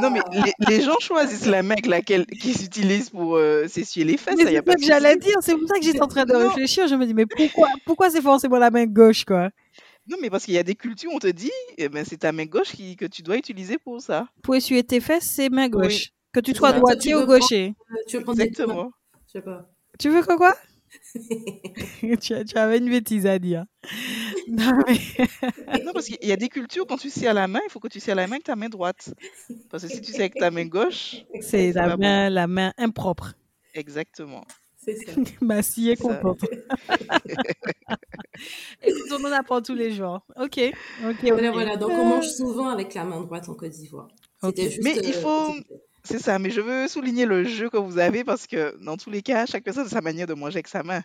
[0.00, 2.24] Non, mais les, les gens choisissent la main qu'ils
[2.64, 5.36] utilisent pour euh, s'essuyer les fesses, Mais ça, y a c'est pas que j'allais dire,
[5.40, 6.86] c'est pour ça que j'étais en train de Non, réfléchir.
[6.86, 9.50] Je me dis, mais pourquoi, pourquoi c'est forcément la main gauche, quoi?
[10.08, 12.32] non, mais parce qu'il y a des cultures, on te dit, eh ben, c'est ta
[12.32, 14.26] main gauche qui, que tu dois utiliser pour ça.
[14.42, 16.08] Pour essuyer tes fesses, c'est main Oui, gauche.
[16.32, 17.74] Que tu sois tu droitier ou prendre, gaucher.
[18.08, 18.68] tu veux prendre des tomates.
[18.76, 18.92] Exactement.
[19.26, 19.70] Je sais pas.
[19.98, 20.54] Tu veux que quoi?
[22.20, 23.64] tu, avais une bêtise à dire.
[24.48, 24.98] Non, mais...
[25.84, 27.86] Non, parce qu'il y a des cultures, quand tu serres la main, il faut que
[27.86, 29.14] tu serres la main avec ta main droite.
[29.70, 32.02] Parce que si tu serres avec ta main gauche, c'est la pas bon.
[32.02, 33.34] main, la main impropre.
[33.74, 34.44] Exactement.
[34.76, 35.12] C'est ça.
[35.58, 35.96] Est ça.
[35.96, 36.44] contente.
[38.82, 40.20] Écoute, on en apprend tous les jours.
[40.36, 40.58] Ok,
[41.04, 41.76] ok, Voilà, voilà.
[41.76, 44.08] Donc, on mange souvent avec la main droite en Côte d'Ivoire.
[44.42, 44.54] Ok.
[44.56, 44.82] C'était juste.
[44.82, 45.54] Mais il euh, faut,
[46.10, 49.10] c'est ça, mais je veux souligner le jeu que vous avez parce que dans tous
[49.10, 51.02] les cas, chaque personne a sa manière de manger avec sa main.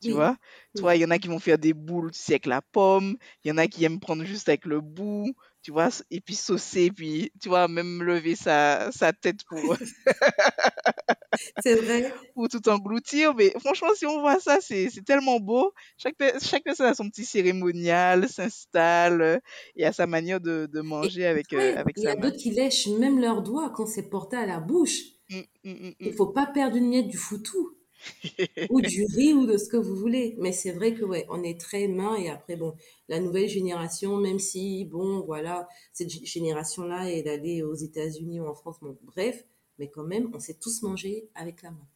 [0.00, 0.36] Tu Oui, vois?
[0.76, 3.16] Toi, il y en a qui vont faire des boules, tu sais, avec la pomme.
[3.44, 5.34] Il y en a qui aiment prendre juste avec le bout,
[5.64, 9.58] tu vois, et puis saucer, puis, tu vois, même lever sa, sa tête pour,
[11.62, 12.12] C'est vrai.
[12.34, 13.34] pour tout engloutir.
[13.34, 15.72] Mais franchement, si on voit ça, c'est c'est tellement beau.
[15.96, 19.38] Chaque, chaque personne a son petit cérémonial, s'installe euh,
[19.76, 22.16] et a sa manière de, de Et manger avec, euh, ouais, avec il y a
[22.16, 25.00] d'autres qui lèchent même leurs doigts quand c'est porté à la bouche.
[25.30, 26.12] Mm, mm, mm, Il mm.
[26.12, 27.74] faut pas perdre une miette du foutou
[28.70, 30.34] ou du riz ou de ce que vous voulez.
[30.38, 32.74] Mais c'est vrai que ouais, on est très main et après bon,
[33.08, 38.54] la nouvelle génération, même si bon voilà, cette génération-là est allée aux États-Unis ou en
[38.54, 39.44] France, bon bref,
[39.78, 41.86] mais quand même, on sait tous manger avec la main.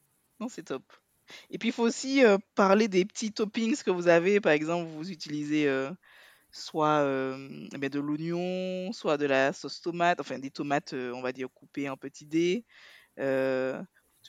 [0.41, 0.83] Non, c'est top.
[1.51, 4.41] Et puis, il faut aussi euh, parler des petits toppings que vous avez.
[4.41, 5.91] Par exemple, vous utilisez euh,
[6.53, 11.33] soit euh, eh de l'oignon, soit de la sauce tomate, enfin des tomates, on va
[11.33, 12.65] dire, coupées en petits dés.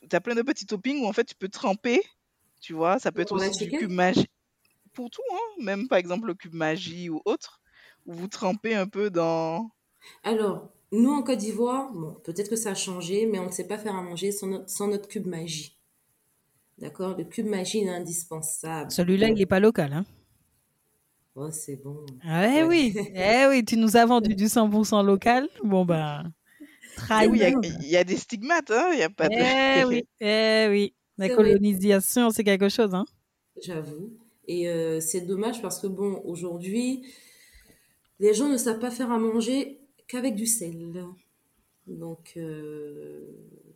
[0.08, 2.02] Tu as plein de petits toppings où en fait tu peux tremper,
[2.62, 3.00] tu vois.
[3.00, 4.28] Ça peut être aussi du cube magie.
[4.94, 5.64] Pour tout, hein.
[5.64, 7.62] Même par exemple le cube magie ou autre,
[8.06, 9.72] où vous trempez un peu dans.
[10.24, 13.68] Alors, nous en Côte d'Ivoire, bon, peut-être que ça a changé, mais on ne sait
[13.68, 15.78] pas faire à manger sans notre, sans notre cube magie.
[16.80, 17.18] D'accord?
[17.18, 18.90] Le cube magie est indispensable.
[18.92, 19.94] Celui-là, il n'est pas local.
[19.94, 20.06] Hein?
[21.36, 22.06] oh, c'est bon.
[22.24, 22.64] Eh Ouais.
[22.64, 25.48] oui, eh oui, tu nous as vendu du 100% local.
[25.64, 26.32] Bon, ben,
[27.24, 27.42] Eh oui,
[27.82, 28.90] il y a, y des stigmates, hein.
[28.94, 29.36] Il n'y a pas de.
[29.36, 30.94] Eh oui, eh oui.
[31.18, 32.94] La colonisation, c'est quelque chose.
[32.94, 33.06] Hein?
[33.62, 34.12] j'avoue.
[34.48, 37.06] Et euh, c'est dommage parce que, bon, aujourd'hui,
[38.20, 41.06] les gens ne savent pas faire à manger qu'avec du sel.
[41.88, 43.28] Donc, euh,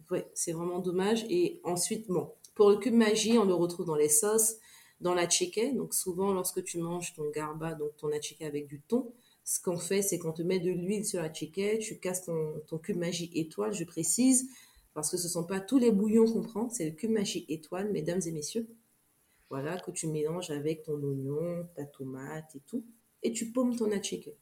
[0.10, 1.26] ouais, c'est vraiment dommage.
[1.30, 4.56] Et ensuite, bon, pour le cube magie, on le retrouve dans les sauces,
[5.02, 5.76] dans la chicken.
[5.76, 9.14] Donc, souvent, lorsque tu manges ton garba, donc ton chicken avec du thon,
[9.46, 12.78] ce qu'on fait, c'est qu'on te met de l'huile sur la chicken, tu casses ton,
[12.82, 14.50] cube magie étoile, je précise,
[14.94, 17.46] parce que ce ne sont pas tous les bouillons qu'on prend, c'est le cube magie
[17.50, 18.68] étoile, mesdames et messieurs.
[19.50, 22.84] Voilà, que tu mélanges avec ton oignon, ta tomate et tout.
[23.22, 24.34] Et tu paumes ton chicken.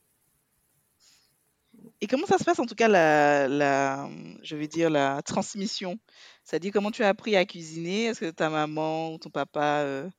[1.99, 4.09] Et comment ça se passe en tout cas la, la,
[4.43, 5.99] je vais dire la transmission?
[6.43, 8.05] C'est-à-dire comment tu as appris à cuisiner?
[8.05, 10.09] Est-ce que ta maman ou ton papa euh,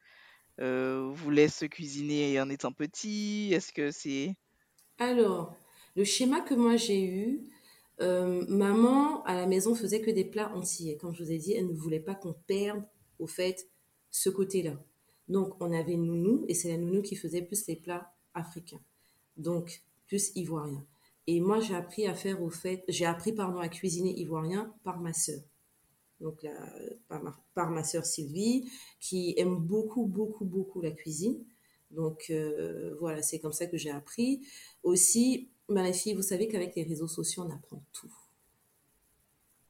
[0.60, 3.50] euh, vous laisse cuisiner en étant petit?
[3.52, 4.34] Est-ce que c'est...
[5.02, 5.56] Alors,
[5.96, 7.40] le schéma que moi j'ai eu,
[8.00, 10.96] euh, maman à la maison faisait que des plats entiers.
[10.96, 12.84] Comme je vous ai dit, elle ne voulait pas qu'on perde
[13.18, 13.68] au fait
[14.12, 14.80] ce côté-là.
[15.26, 18.80] Donc, on avait nounou et c'est la nounou qui faisait plus les plats africains.
[19.36, 20.86] Donc, plus ivoiriens.
[21.26, 25.00] Et moi, j'ai appris à faire au fait, j'ai appris pardon à cuisiner ivoirien par
[25.00, 25.40] ma sœur.
[26.20, 26.46] Donc,
[27.08, 31.44] par, ma, par ma sœur Sylvie, qui aime beaucoup, beaucoup, beaucoup la cuisine.
[31.92, 34.46] Donc, euh, voilà, c'est comme ça que j'ai appris.
[34.82, 38.12] Aussi, ma les filles, vous savez qu'avec les réseaux sociaux, on apprend tout.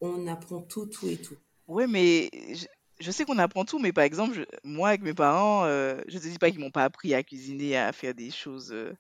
[0.03, 1.39] On apprend tout, tout et tout.
[1.67, 2.67] Ouais, mais je,
[3.01, 6.19] je sais qu'on apprend tout, mais par exemple, je- moi avec mes parents, euh, je
[6.19, 8.93] te dis pas qu'ils m'ont pas appris à cuisiner, à faire des choses, euh,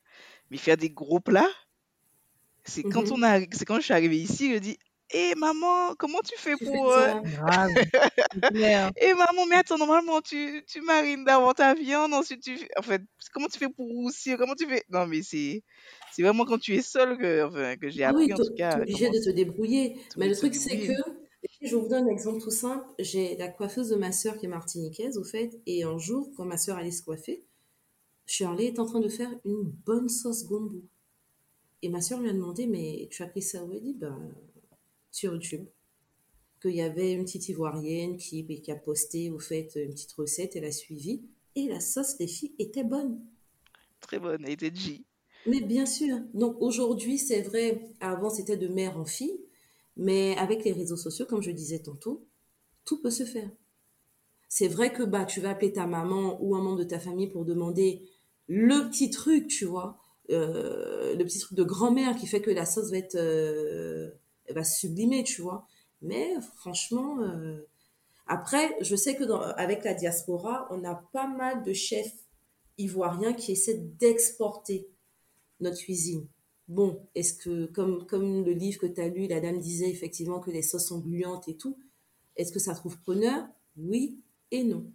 [0.50, 1.50] Mais faire des gros plats,
[2.64, 3.12] c'est quand Mhm.
[3.12, 4.78] on a, c'est quand je suis arrivée ici, je dis,
[5.12, 7.14] hé maman, comment tu fais Tu pour, fais euh.
[7.24, 7.70] Grave.
[8.48, 8.92] Clair.
[8.96, 12.82] hé maman, mais attends, normalement tu, tu marines d'abord ta viande, ensuite tu, fais- en
[12.82, 13.02] fait,
[13.32, 14.84] comment tu fais pour roussir, comment tu fais?
[14.90, 15.62] Non, mais c'est,
[16.12, 18.54] c'est vraiment quand tu es seule que, enfin, que j'ai Ah oui, appris en tout
[18.56, 19.96] cas obligé comment de te débrouiller.
[20.16, 20.92] Mais obligé le truc, c'est que,
[21.62, 22.84] je vous donne un exemple tout simple.
[22.98, 26.44] J'ai la coiffeuse de ma sœur qui est martiniquaise, au fait, et un jour, quand
[26.44, 27.44] ma sœur allait se coiffer,
[28.26, 30.82] Shirley est en train de faire une bonne sauce gombo.
[31.82, 33.72] Et ma sœur lui a demandé, mais tu as pris ça où?
[33.72, 34.32] Elle dit, ben,
[35.12, 35.66] sur YouTube.
[36.60, 40.56] Qu'il y avait une petite ivoirienne qui, qui a posté, au fait, une petite recette,
[40.56, 41.22] elle a suivi.
[41.54, 43.20] Et la sauce, les filles, était bonne.
[44.00, 45.04] Très bonne, elle était G.
[45.46, 46.18] Mais bien sûr.
[46.34, 49.40] Donc aujourd'hui, c'est vrai, avant c'était de mère en fille,
[49.96, 52.26] mais avec les réseaux sociaux, comme je disais tantôt,
[52.84, 53.50] tout peut se faire.
[54.48, 57.28] C'est vrai que bah tu vas appeler ta maman ou un membre de ta famille
[57.28, 58.08] pour demander
[58.48, 59.98] le petit truc, tu vois,
[60.30, 64.10] euh, le petit truc de grand-mère qui fait que la sauce va être, euh,
[64.50, 65.66] va sublimer, tu vois.
[66.00, 67.68] Mais franchement, euh,
[68.26, 72.14] après, je sais que dans, avec la diaspora, on a pas mal de chefs
[72.78, 74.88] ivoiriens qui essaient d'exporter
[75.60, 76.26] notre cuisine.
[76.68, 80.40] Bon, est-ce que, comme, comme le livre que tu as lu, la dame disait effectivement
[80.40, 81.76] que les sauces sont gluantes et tout,
[82.36, 83.46] est-ce que ça trouve preneur?
[83.76, 84.20] Oui
[84.50, 84.86] et non.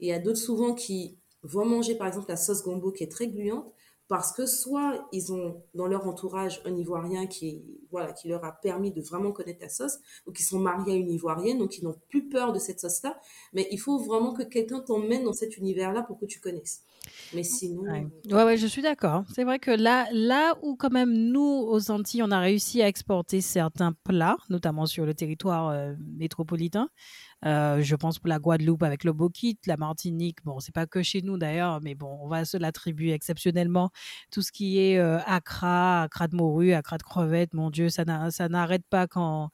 [0.00, 3.04] Et il y a d'autres souvent qui vont manger par exemple la sauce gombo qui
[3.04, 3.72] est très gluante
[4.08, 8.52] parce que soit ils ont dans leur entourage un Ivoirien qui, voilà, qui leur a
[8.52, 11.84] permis de vraiment connaître la sauce, ou qui sont mariés à une Ivoirienne, donc ils
[11.84, 13.18] n'ont plus peur de cette sauce-là.
[13.52, 16.82] Mais il faut vraiment que quelqu'un t'emmène dans cet univers-là pour que tu connaisses.
[17.34, 17.82] Mais sinon...
[17.82, 18.06] Ouais.
[18.30, 19.24] euh, ouais, ouais, je suis d'accord.
[19.34, 22.88] C'est vrai que là, là où quand même nous, aux Antilles, on a réussi à
[22.88, 26.88] exporter certains plats, notamment sur le territoire euh, métropolitain.
[27.44, 30.38] Euh, je pense pour la Guadeloupe avec le bokit, la Martinique.
[30.44, 33.90] Bon, c'est pas que chez nous d'ailleurs, mais bon, on va se l'attribuer exceptionnellement.
[34.30, 38.04] Tout ce qui est euh, accra, accra de morue, accra de crevettes, mon Dieu, ça
[38.04, 39.50] n'a- ça n'arrête pas quand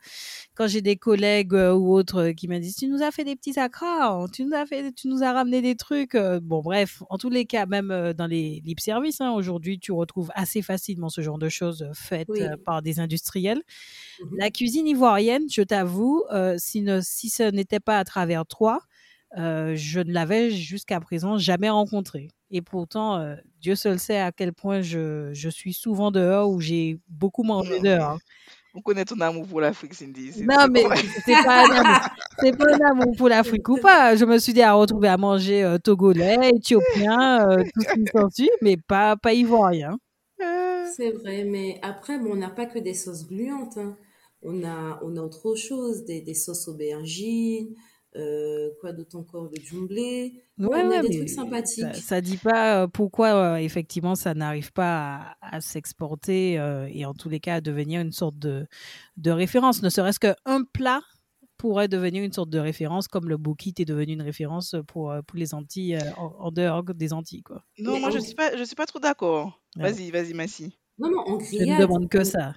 [0.55, 3.25] quand j'ai des collègues euh, ou autres euh, qui me disent tu nous as fait
[3.25, 6.17] des petits accras, tu nous as fait, tu nous as ramené des trucs.
[6.43, 10.31] bon, bref, en tous les cas, même dans les lip services, hein, aujourd'hui, tu retrouves
[10.35, 12.41] assez facilement ce genre de choses faites Oui.
[12.65, 13.63] par des industriels.
[14.23, 14.37] Mhm.
[14.39, 16.25] La cuisine ivoirienne, je t'avoue,
[16.59, 18.81] si, si ce n'était pas à travers toi,
[19.39, 22.29] euh, je ne l'avais jusqu'à présent jamais rencontré.
[22.51, 26.61] Et pourtant, euh, Dieu seul sait à quel point je, je suis souvent dehors ou
[26.61, 28.19] j'ai beaucoup mangé Non, dehors.
[28.75, 30.33] on connaît ton amour pour l'Afrique, Cindy.
[30.43, 30.83] Non, mais
[31.25, 34.17] c'est pas un pas un amour pour l'Afrique ou pas.
[34.17, 38.05] Je me suis dit à retrouver à manger euh, togolais, éthiopien, euh, tout ce qui
[38.13, 39.97] s'ensuit, mais pas, pas ivoirien.
[40.97, 43.77] C'est vrai, mais après, bon, on n'a pas que des sauces gluantes.
[43.79, 43.97] hein.
[44.43, 47.75] On a, on a autre chose, des, des sauces aubergines,
[48.17, 50.43] euh, quoi d'autre encore, le jumblé.
[50.59, 51.95] Ouais, on a ouais, des trucs sympathiques.
[51.95, 57.05] ça dit pas euh, pourquoi euh, effectivement ça n'arrive pas à, à s'exporter euh, et
[57.05, 58.67] en tous les cas à devenir une sorte de,
[59.17, 59.83] de référence.
[59.83, 61.01] Ne serait-ce qu'un plat
[61.57, 65.39] pourrait devenir une sorte de référence comme le bokit est devenu une référence pour, pour
[65.39, 67.43] les Antilles euh, en, en dehors des Antilles.
[67.43, 67.63] Quoi.
[67.79, 69.63] Non, Mais moi en, je suis pas, je suis pas trop d'accord.
[69.77, 69.93] Ouais.
[69.93, 70.77] Vas-y, vas-y, Massi.
[70.99, 72.55] non, non, Je ne demande que on- ça.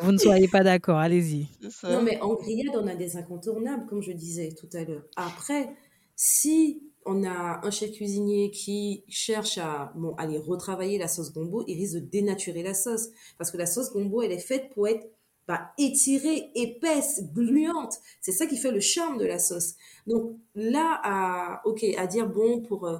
[0.00, 1.46] Vous ne soyez pas d'accord, allez-y.
[1.84, 5.04] non, mais en grillade, on a des incontournables, comme je disais tout à l'heure.
[5.16, 5.70] Après,
[6.16, 11.64] si on a un chef cuisinier qui cherche à, bon, aller retravailler la sauce gombo,
[11.66, 13.08] il risque de dénaturer la sauce.
[13.38, 15.06] Parce que la sauce gombo, elle est faite pour être
[15.48, 17.94] bah, étirée, épaisse, gluante.
[18.20, 19.74] C'est ça qui fait le charme de la sauce.
[20.06, 22.98] Donc là, à, ok, à dire bon pour euh,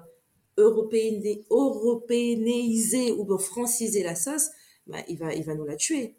[0.57, 4.49] européané- européaniser ou bien franciser la sauce,
[4.91, 6.17] bah, il va, il va nous la tuer.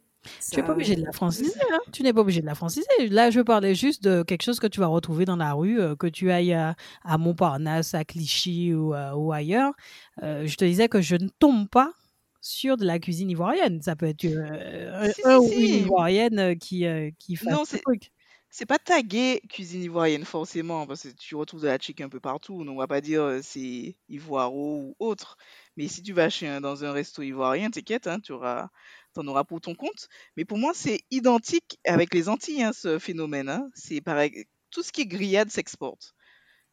[0.52, 1.52] Tu n'es pas Ça, obligé de la franciser.
[1.74, 2.86] Hein tu n'es pas obligé de la franciser.
[3.10, 5.96] Là, je parlais juste de quelque chose que tu vas retrouver dans la rue, euh,
[5.96, 9.74] que tu ailles à, à Montparnasse, à Clichy ou, euh, ou ailleurs.
[10.22, 11.92] Euh, je te disais que je ne tombe pas
[12.40, 13.82] sur de la cuisine ivoirienne.
[13.82, 17.66] Ça peut être euh, Si, un si, ou une ivoirienne qui, euh, qui fasse Non,
[17.66, 18.12] c'est truc.
[18.50, 22.20] c'est pas tagué cuisine ivoirienne forcément, parce que tu retrouves de la chick un peu
[22.20, 22.64] partout.
[22.64, 25.38] Donc on va pas dire c'est ivoiro ou autre.
[25.78, 28.70] Mais si tu vas chez dans un resto ivoirien, t'inquiète, hein, tu auras,
[29.14, 30.08] t'en auras pour ton compte.
[30.38, 33.50] Mais pour moi, c'est identique avec les Antilles, hein, ce phénomène.
[33.50, 33.70] hein.
[33.74, 34.46] C'est pareil.
[34.72, 36.14] Tout ce qui est grillade s'exporte.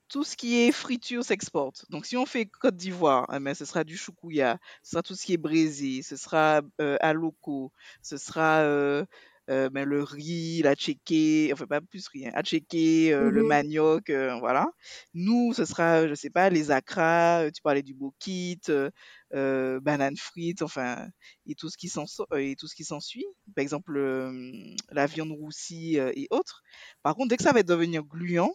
[0.08, 1.84] Tout ce qui est friture s'exporte.
[1.90, 5.14] Donc, si on fait Côte d'Ivoire, eh ben, ce sera du choukouya, ce sera tout
[5.14, 7.72] ce qui est braisé, ce sera euh, à loco,
[8.02, 9.04] ce sera euh,
[9.48, 13.42] euh, ben, le riz, la tchéké, enfin pas plus riz, hein, à tchéké, euh, le
[13.42, 13.44] Mhm.
[13.44, 14.66] manioc, euh, voilà.
[15.14, 18.90] Nous, ce sera, je sais pas, les acras, euh, tu parlais du bokit, euh,
[19.34, 21.08] euh, banane frites, enfin,
[21.46, 21.88] et tout ce qui
[22.36, 23.24] et tout ce qui s'ensuit.
[23.54, 24.52] Par exemple, euh,
[24.90, 26.62] la viande roussie euh, et autres.
[27.02, 28.52] Par contre, dès que ça va devenir gluant,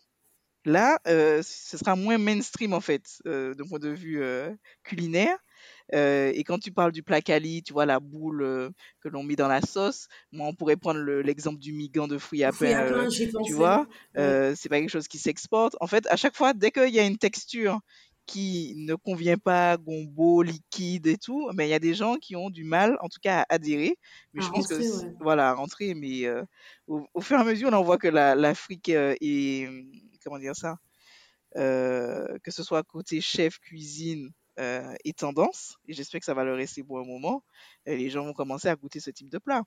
[0.65, 5.37] là, euh, ce sera moins mainstream en fait, euh, d'un point de vue euh, culinaire.
[5.93, 8.69] Euh, et quand tu parles du plat cali, tu vois la boule euh,
[9.01, 10.07] que l'on met dans la sauce.
[10.31, 12.73] Moi, on pourrait prendre le- l'exemple du migan de fruits à pain.
[12.85, 13.07] euh,
[13.45, 14.21] tu vois, Ouais.
[14.21, 15.75] euh, c'est pas quelque chose qui s'exporte.
[15.81, 17.79] En fait, à chaque fois, dès qu'il y a une texture
[18.25, 22.37] qui ne convient pas, gombo, liquide et tout, mais il y a des gens qui
[22.37, 23.97] ont du mal, en tout cas, à adhérer.
[24.33, 25.13] Mais À je pense que, ouais.
[25.19, 26.29] voilà, à rentrer, mais
[26.87, 29.69] au, au fur et à mesure, on voit que la- l'Afrique est,
[30.23, 30.77] comment dire ça,
[31.55, 34.29] que ce soit côté chef, cuisine,
[34.59, 35.77] euh, est tendance.
[35.87, 37.43] Et j'espère que ça va le rester pour un moment.
[37.85, 39.63] Et les gens vont commencer à goûter ce type de plat.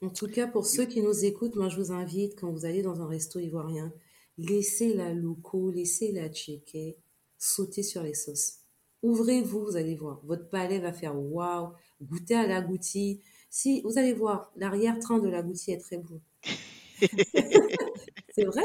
[0.00, 2.82] En tout cas, pour ceux qui nous écoutent, moi, je vous invite, quand vous allez
[2.82, 3.92] dans un resto ivoirien,
[4.36, 6.96] laissez la loco, laissez la tchéké,
[7.36, 8.60] sautez sur les sauces.
[9.02, 10.20] Ouvrez-vous, vous allez voir.
[10.24, 13.22] Votre palais va faire waouh, goûtez à l'agouti.
[13.50, 16.20] Si, vous allez voir, l'arrière-train de l'agouti est très bon.
[18.34, 18.64] C'est vrai?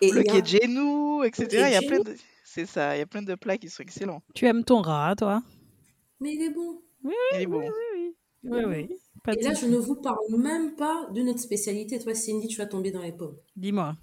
[0.00, 1.46] Et Le a kedjenou, etc.
[1.50, 2.14] Il y a plein de,
[2.58, 4.20] c'est ça, il y a plein de plats qui sont excellents.
[4.34, 5.42] Tu aimes ton rat, toi?
[6.20, 6.82] Mais il est bon.
[7.04, 7.60] Oui, Il est bon.
[7.60, 8.14] oui, oui.
[8.42, 8.86] Il Oui, est oui.
[8.88, 8.94] bon.
[9.22, 11.98] Pas de Et là, je ne vous parle même pas de notre spécialité.
[11.98, 13.36] Toi, Cindy, tu vas tomber dans les pommes.
[13.56, 13.96] Dis-moi.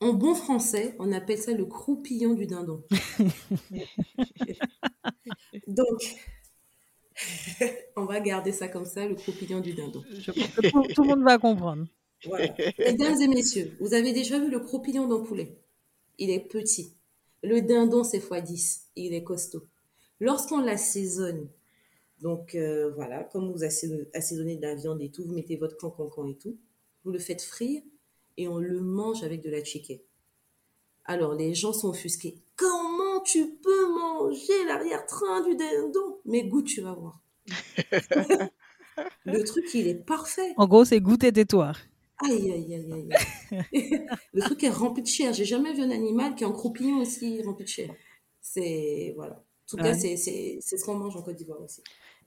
[0.00, 2.82] En bon français, on appelle ça le croupillon du dindon.
[5.66, 6.16] Donc,
[7.96, 10.02] on va garder ça comme ça, le croupillon du dindon.
[10.18, 11.86] Je pense que tout, tout le monde va comprendre.
[12.24, 12.48] Voilà.
[12.78, 15.58] Mesdames et messieurs, vous avez déjà vu le croupillon d'un poulet?
[16.18, 16.94] Il est petit.
[17.42, 18.86] Le dindon, c'est x10.
[18.96, 19.64] Il est costaud.
[20.20, 21.48] Lorsqu'on l'assaisonne,
[22.20, 26.28] donc euh, voilà, comme vous assaisonnez de la viande et tout, vous mettez votre cancancan
[26.28, 26.56] et tout,
[27.04, 27.82] vous le faites frire
[28.36, 29.98] et on le mange avec de la chicken.
[31.04, 32.42] Alors les gens sont offusqués.
[32.56, 36.18] Comment tu peux manger l'arrière-train du dindon?
[36.24, 37.20] Mais goûte, tu vas voir.
[39.24, 40.54] le truc, il est parfait.
[40.56, 41.74] En gros, c'est goûter tes toits.
[42.18, 43.08] Aïe, aïe, aïe, aïe.
[43.72, 44.06] aïe.
[44.32, 45.32] le truc est rempli de chair.
[45.32, 47.90] J'ai jamais vu un animal qui est en croupillon aussi rempli de chair.
[48.40, 49.34] C'est, voilà.
[49.34, 49.98] En tout cas, Ouais.
[49.98, 51.82] c'est, c'est, c'est ce qu'on mange en Côte d'Ivoire aussi.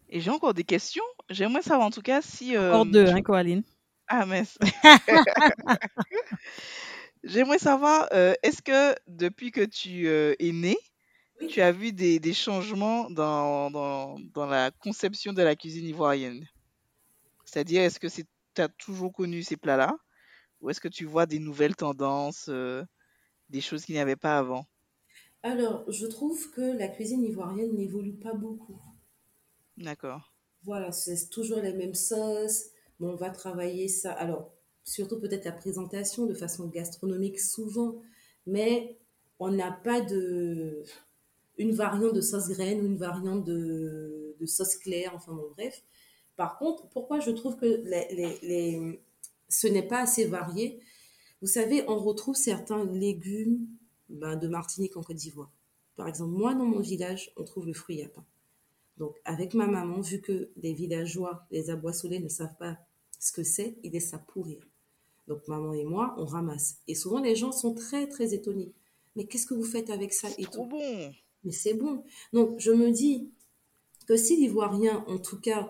[0.09, 1.03] Et j'ai encore des questions.
[1.29, 2.55] J'aimerais savoir en tout cas si.
[2.57, 3.63] Hors euh, deux, tu- hein, Coraline
[4.07, 4.57] Ah, mince.
[7.23, 10.77] J'aimerais savoir, euh, est-ce que depuis que tu euh, es né,
[11.41, 11.47] Oui.
[11.47, 16.47] tu as vu des, des changements dans, dans, dans la conception de la cuisine ivoirienne?
[17.45, 18.07] C'est-à-dire, est-ce que
[18.55, 19.93] tu as toujours connu ces plats-là?
[20.61, 22.83] Ou est-ce que tu vois des nouvelles tendances, euh,
[23.49, 24.65] des choses qu'il n'y avait pas avant?
[25.43, 28.79] Alors, je trouve que la cuisine ivoirienne n'évolue pas beaucoup.
[29.77, 30.21] D'accord.
[30.63, 32.65] Voilà, c'est toujours les mêmes sauces.
[32.99, 34.11] Bon, on va travailler ça.
[34.13, 38.01] Alors, surtout peut-être la présentation de façon gastronomique souvent,
[38.45, 38.99] mais
[39.39, 40.83] on n'a pas de
[41.57, 45.83] une variante de sauce graine ou une variante de, de sauce claire, enfin bon, bref.
[46.39, 49.01] Par contre, pourquoi je trouve que les, les- les-
[49.49, 50.79] ce n'est pas assez varié?
[51.41, 53.67] Vous savez, on retrouve certains légumes
[54.09, 55.51] ben, de Martinique en Côte d'Ivoire.
[55.97, 58.25] Par exemple, moi, dans mon village, on trouve le fruit à pain.
[58.97, 62.77] Donc, avec ma maman, vu que les villageois, les aboissolés ne savent pas
[63.19, 64.59] ce que c'est, ils laissent ça pourrir.
[65.27, 66.77] Donc, maman et moi, on ramasse.
[66.87, 68.73] Et souvent, les gens sont très, très étonnés.
[69.15, 70.69] Mais qu'est-ce que vous faites avec ça et Trop tout?
[70.69, 71.15] bon.
[71.43, 72.03] Mais c'est bon.
[72.33, 73.29] Donc, je me dis
[74.07, 75.69] que si l'Ivoirien, en tout cas,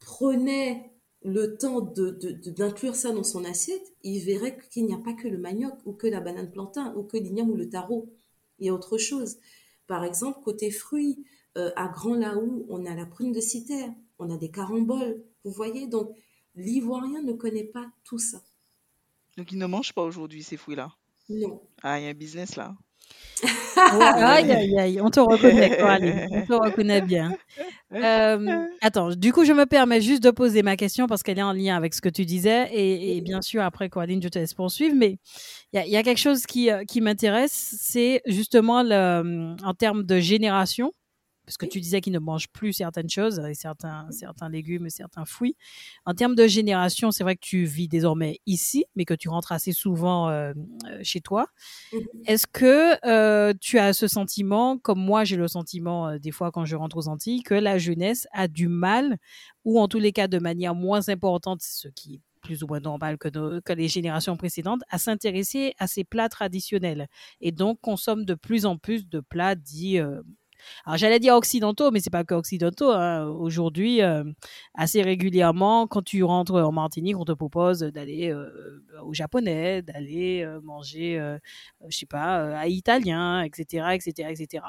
[0.00, 0.90] prenait
[1.22, 2.10] le temps de,
[2.50, 5.92] d'inclure ça dans son assiette, il verrait qu'il n'y a pas que le manioc ou
[5.92, 8.12] que la banane plantain ou que l'igname ou le taro.
[8.58, 9.38] Il y a autre chose.
[9.86, 11.24] Par exemple, côté fruits,
[11.58, 15.22] euh, à Grand Laou, on a la prune de citerre, on a des caramboles.
[15.44, 16.16] Vous voyez, donc
[16.54, 18.42] l'Ivoirien ne connaît pas tout ça.
[19.36, 20.92] Donc, ils ne mangent pas aujourd'hui ces fruits-là?
[21.28, 21.60] Non.
[21.82, 22.76] Ah, il y a un business là.
[23.76, 25.78] Aïe, aïe, aïe, on te reconnaît.
[26.30, 27.36] On te reconnaît bien.
[27.92, 31.42] Euh, attends, du coup, je me permets juste de poser ma question parce qu'elle est
[31.42, 32.68] en lien avec ce que tu disais.
[32.72, 34.94] Et, et bien sûr, après, Coraline, je te laisse poursuivre.
[34.96, 35.18] Mais
[35.72, 39.56] il y a, il y a quelque chose qui, euh, qui m'intéresse, c'est justement le,
[39.64, 40.92] en termes de génération.
[41.50, 44.90] Parce que tu disais qu'ils ne mangent plus certaines choses, et certains, certains légumes et
[44.90, 45.56] certains fruits.
[46.06, 49.50] En termes de génération, c'est vrai que tu vis désormais ici, mais que tu rentres
[49.50, 50.52] assez souvent euh,
[50.88, 51.48] euh, chez toi.
[52.26, 56.64] Est-ce que euh, tu as ce sentiment, comme moi j'ai le sentiment des fois quand
[56.64, 59.16] je rentre aux Antilles, que la jeunesse a du mal,
[59.64, 62.80] ou en tous les cas de manière moins importante, ce qui est plus ou moins
[62.80, 67.06] normal que, nos- que les générations précédentes, à s'intéresser à ces plats traditionnels
[67.40, 70.22] et donc consomme de plus en plus de plats dits euh,
[70.86, 72.90] alors j'allais dire occidentaux, mais c'est pas que occidentaux.
[72.92, 73.26] hein.
[73.26, 74.24] Aujourd'hui, euh,
[74.74, 78.48] assez régulièrement, quand tu rentres en Martinique, on te propose d'aller euh,
[79.04, 81.38] au japonais, d'aller euh, manger, euh,
[81.88, 84.64] je sais pas, à italien, etc., etc., etc.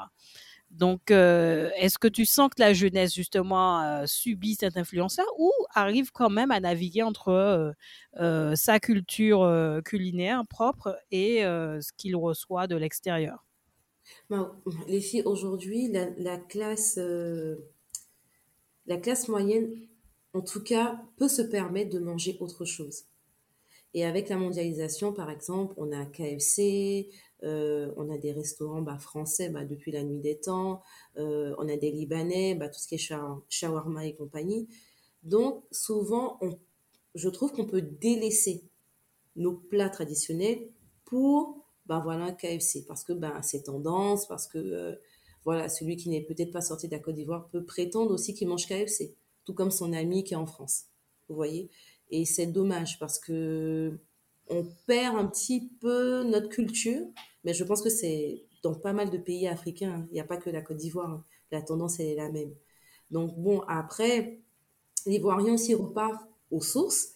[0.70, 6.30] Donc, est-ce que tu sens que la jeunesse justement subit cette influence-là ou arrive quand
[6.30, 7.74] même à naviguer entre
[8.54, 13.44] sa culture culinaire propre et ce qu'il reçoit de l'extérieur?
[14.30, 14.56] Bah,
[14.88, 17.56] les filles, aujourd'hui, la, la classe, euh,
[18.86, 19.74] la classe moyenne,
[20.34, 23.04] en tout cas, peut se permettre de manger autre chose.
[23.94, 27.10] Et avec la mondialisation, par exemple, on a KFC,
[27.42, 30.82] euh, on a des restaurants bah, français bah, depuis la nuit des temps,
[31.18, 33.12] euh, on a des Libanais, bah, tout ce qui est
[33.48, 34.68] shawarma et compagnie.
[35.22, 36.58] Donc, souvent, on,
[37.14, 38.64] je trouve qu'on peut délaisser
[39.36, 40.70] nos plats traditionnels
[41.04, 44.94] pour bah voilà KFC parce que bah c'est tendance parce que euh,
[45.44, 48.48] voilà celui qui n'est peut-être pas sorti de la Côte d'Ivoire peut prétendre aussi qu'il
[48.48, 49.14] mange KFC
[49.44, 50.84] tout comme son ami qui est en France
[51.28, 51.70] vous voyez
[52.10, 53.98] et c'est dommage parce que
[54.48, 57.04] on perd un petit peu notre culture
[57.44, 60.06] mais je pense que c'est dans pas mal de pays africains hein.
[60.10, 61.24] il n'y a pas que la Côte d'Ivoire hein.
[61.50, 62.54] la tendance elle est la même
[63.10, 64.40] donc bon après
[65.06, 66.22] l'Ivoirien aussi repart
[66.52, 67.14] aux sources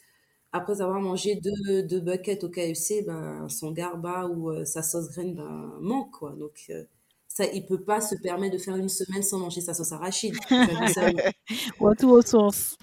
[0.52, 5.08] après avoir mangé deux, deux buckets au KFC, ben, son garba ou euh, sa sauce
[5.10, 6.12] graine ben, manque.
[6.12, 6.32] Quoi.
[6.32, 6.84] Donc, euh,
[7.28, 10.34] ça, il peut pas se permettre de faire une semaine sans manger sa sauce arachide.
[11.80, 12.76] ou tout aux sources.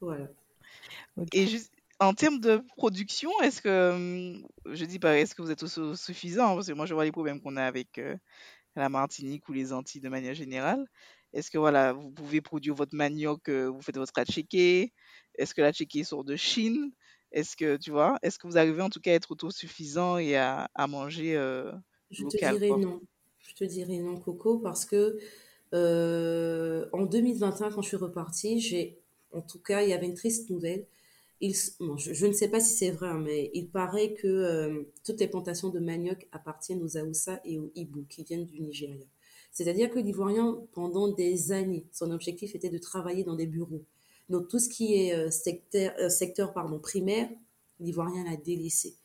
[0.00, 0.28] voilà.
[1.32, 5.50] Et juste, en termes de production, est-ce que, hum, je dis pas, est-ce que vous
[5.50, 5.64] êtes
[5.96, 6.54] suffisant?
[6.54, 8.16] Parce que moi, je vois les problèmes qu'on a avec euh,
[8.76, 10.84] la Martinique ou les Antilles de manière générale.
[11.32, 14.92] Est-ce que voilà, vous pouvez produire votre manioc, vous faites votre atchiqué
[15.36, 16.92] est-ce que la Tchéquie sort de Chine?
[17.32, 20.36] Est-ce que, tu vois, est-ce que vous arrivez en tout cas à être autosuffisant et
[20.36, 21.72] à, à manger euh,
[22.10, 23.00] Je te dirais non.
[23.40, 25.18] Je te dirais non, Coco, parce que
[25.74, 29.00] euh, en 2021, quand je suis repartie, j'ai,
[29.32, 30.86] en tout cas, il y avait une triste nouvelle.
[31.40, 35.18] Il, je, ne sais pas si c'est vrai, hein, mais il paraît que euh, toutes
[35.18, 39.04] les plantations de manioc appartiennent aux Aoussa et aux Ibu, qui viennent du Nigeria.
[39.50, 43.84] C'est-à-dire que l'Ivoirien, pendant des années, son objectif était de travailler dans des bureaux,
[44.28, 47.28] donc tout ce qui est euh, secteur, euh, secteur pardon, primaire,
[47.80, 48.96] l'Ivoirien l'a délaissé.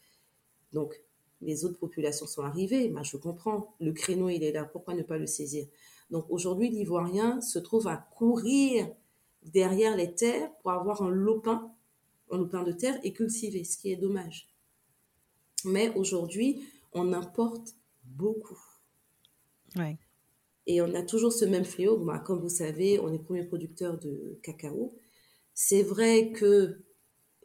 [0.73, 1.01] Donc
[1.41, 5.03] les autres populations sont arrivées, bah, je comprends, le créneau il est là, pourquoi ne
[5.03, 5.65] pas le saisir?
[6.09, 8.89] Donc aujourd'hui l'Ivoirien se trouve à courir
[9.43, 11.71] derrière les terres pour avoir un lopin,
[12.31, 14.49] un lopin de terre et cultiver, ce qui est dommage.
[15.65, 16.61] Mais aujourd'hui,
[16.93, 18.59] on importe beaucoup.
[19.75, 19.97] Ouais.
[20.67, 21.97] Et on a toujours ce même fléau.
[21.97, 24.93] Bah, comme vous savez, on est premier producteur de cacao.
[25.61, 26.79] C'est vrai que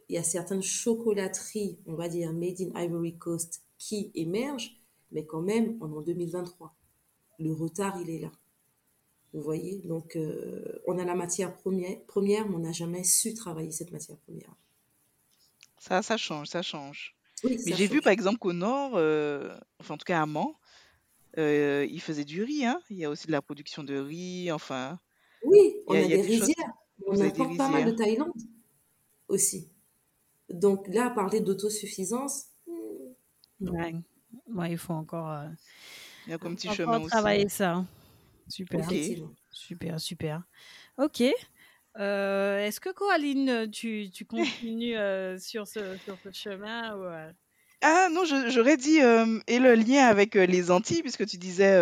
[0.07, 4.71] il y a certaines chocolateries, on va dire made in Ivory Coast, qui émergent,
[5.11, 6.73] mais quand même, on est en 2023.
[7.39, 8.31] Le retard, il est là.
[9.33, 9.81] Vous voyez?
[9.83, 13.91] Donc, euh, on a la matière première, première mais on n'a jamais su travailler cette
[13.91, 14.55] matière première.
[15.77, 17.17] Ça, ça change, ça change.
[17.43, 20.55] mais j'ai vu, par exemple, qu'au nord, euh, enfin, en tout cas à Mans,
[21.37, 22.63] euh, ils faisaient du riz.
[22.63, 24.99] Hein il y a aussi de la production de riz, enfin.
[25.43, 26.84] Oui, on a, des rizières.
[27.05, 28.31] On importe pas mal de Thaïlande
[29.27, 29.69] aussi.
[30.49, 32.47] Donc là, parler d'autosuffisance.
[33.59, 33.69] Hmm.
[33.69, 34.71] Ouais.
[34.71, 35.31] il faut encore.
[35.31, 35.47] Euh,
[36.27, 37.09] il y a comme petit chemin aussi.
[37.09, 37.85] travailler ça.
[38.47, 38.87] Super.
[39.51, 40.43] Super, super.
[40.97, 41.23] Ok.
[41.97, 47.31] Euh, est-ce que Coraline, tu, tu continues euh, sur, ce, sur ce chemin ou,
[47.81, 51.73] Ah non, j'aurais dit et le lien avec les Antilles, puisque tu disais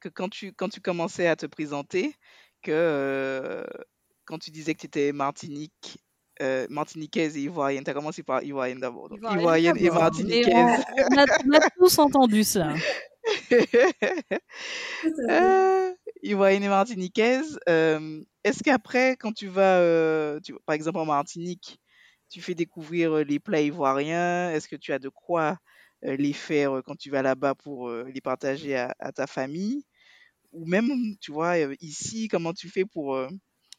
[0.00, 2.14] que quand tu, quand tu commençais à te présenter,
[2.62, 3.64] que
[4.28, 5.98] quand tu disais que tu étais Martinique,
[6.42, 7.82] euh, martiniquaise et ivoirienne.
[7.82, 9.08] Tu as commencé par ivoirienne d'abord.
[9.10, 10.84] ivoirienne, et martiniquaise.
[11.10, 11.18] On,
[11.54, 12.74] a, tous entendu ça.
[15.30, 17.58] euh, ivoirienne et martiniquaise.
[17.68, 21.80] Euh, Est-ce qu'après, quand tu vas, euh, tu, par exemple en Martinique,
[22.30, 25.56] tu fais découvrir les plats ivoiriens Est-ce que tu as de quoi
[26.02, 29.84] les faire quand tu vas là-bas pour les partager à, à, ta famille?
[30.52, 33.18] Ou même, tu vois, ici, comment tu fais pour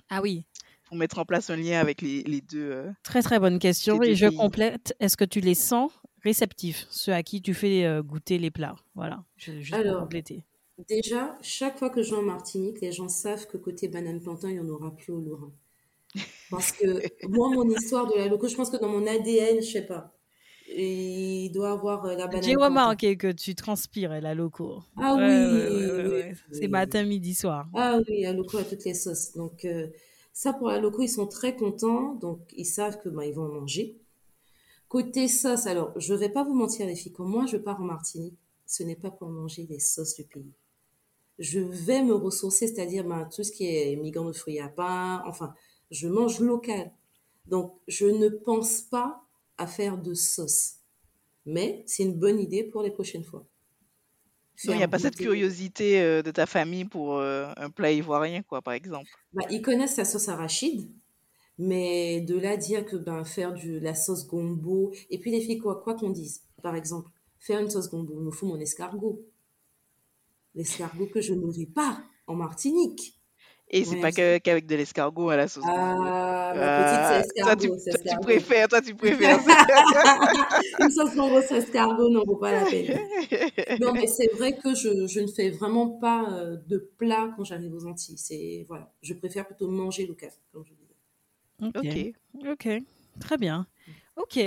[0.10, 0.46] ah oui.
[0.88, 2.72] Pour mettre en place un lien avec les, les deux.
[2.72, 4.02] Euh, très très bonne question.
[4.02, 4.96] Et je complète.
[5.00, 5.92] Est-ce que tu les sens
[6.24, 8.76] réceptifs, ceux à qui tu fais euh, goûter les plats?
[8.96, 10.44] Voilà, je, juste Alors, compléter.
[10.88, 14.50] Déjà, chaque fois que je vais en Martinique, les gens savent que côté banane plantain,
[14.50, 15.52] il n'y en aura plus au Lorrain.
[16.50, 19.72] Parce que moi, mon histoire de la loco, je pense que dans mon ADN, je
[19.72, 20.19] sais pas,
[20.78, 22.44] il doit avoir euh, la banane.
[22.44, 24.84] J'ai remarqué que tu transpires la loco.
[24.98, 27.68] Ah oui, c'est matin, midi, soir.
[27.74, 29.34] Ah oui, la loco à toutes les sauces.
[29.34, 29.88] Donc euh,
[30.34, 33.46] ça pour la loco, ils sont très contents, donc ils savent que bah, ils vont
[33.46, 33.98] en manger.
[34.88, 37.86] Côté sauce, alors je vais pas vous mentir les filles, quand moi je pars en
[37.86, 40.52] Martinique, ce n'est pas pour manger les sauces du pays.
[41.38, 45.24] Je vais me ressourcer, c'est-à-dire bah, tout ce qui est migrants de fruits à pain,
[45.26, 45.54] enfin,
[45.92, 46.92] je mange local.
[47.46, 49.24] Donc je ne pense pas
[49.60, 50.76] à faire de sauce.
[51.46, 53.46] Mais c'est une bonne idée pour les prochaines fois.
[54.64, 58.42] il n'y a pas cette curiosité euh, de ta famille pour euh, un plat ivoirien,
[58.42, 59.10] quoi, par exemple.
[59.34, 60.90] Bah, ils connaissent la sauce arachide,
[61.58, 65.60] mais de là dire que ben, faire du, la sauce gombo, et puis les filles,
[65.60, 68.14] quoi quoi qu'on dise, par exemple, faire une sauce gombo.
[68.18, 69.26] Il me faut mon escargot.
[70.56, 73.19] L'escargot que je n'aurai pas en Martinique.
[73.72, 75.64] Et c'est Ouais, pas qu'avec de l'escargot à la sauce.
[75.68, 79.40] Ah, ma Ah, petite, c'est toi, tu, toi, tu préfères, toi, tu préfères.
[80.80, 81.12] une sauce
[81.48, 82.98] c'est escargot, non, vaut pas la peine.
[83.80, 87.44] Non, mais c'est vrai que je, je ne fais vraiment pas euh, de plat quand
[87.44, 88.18] j'arrive aux Antilles.
[88.18, 88.92] C'est, voilà.
[89.04, 90.96] Je préfère plutôt manger local, comme je disais.
[91.62, 92.14] Ok.
[92.44, 92.52] ok.
[92.52, 92.84] Ok,
[93.20, 93.68] très bien.
[94.16, 94.40] Ok.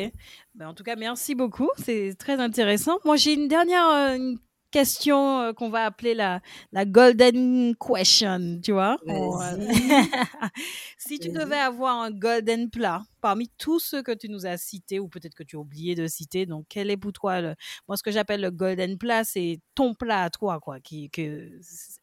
[0.54, 1.70] Ben, en tout cas, merci beaucoup.
[1.78, 2.98] C'est très intéressant.
[3.04, 4.38] Moi, j'ai une dernière euh, une
[4.72, 6.40] question euh, qu'on va appeler la,
[6.72, 8.98] la golden question, tu vois.
[9.06, 9.56] On, euh,
[10.98, 14.98] si tu devais avoir un golden plat parmi tous ceux que tu nous as cités,
[14.98, 17.54] ou peut-être que tu as oublié de citer, donc quel est pour toi le...
[17.86, 20.80] Moi, ce que j'appelle le golden plat, c'est ton plat à toi, quoi.
[20.80, 21.48] Qui, que...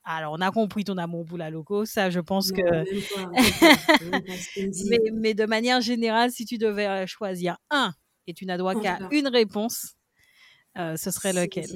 [0.06, 2.72] Alors, on a compris ton amour pour la loco, ça, je pense Non, que...
[2.72, 4.34] même pas, même pas.
[4.90, 7.94] Mais, mais de manière générale, si tu devais euh, choisir un
[8.28, 9.96] et tu n'as droit qu'à une réponse,
[10.78, 11.68] euh, ce serait lequel?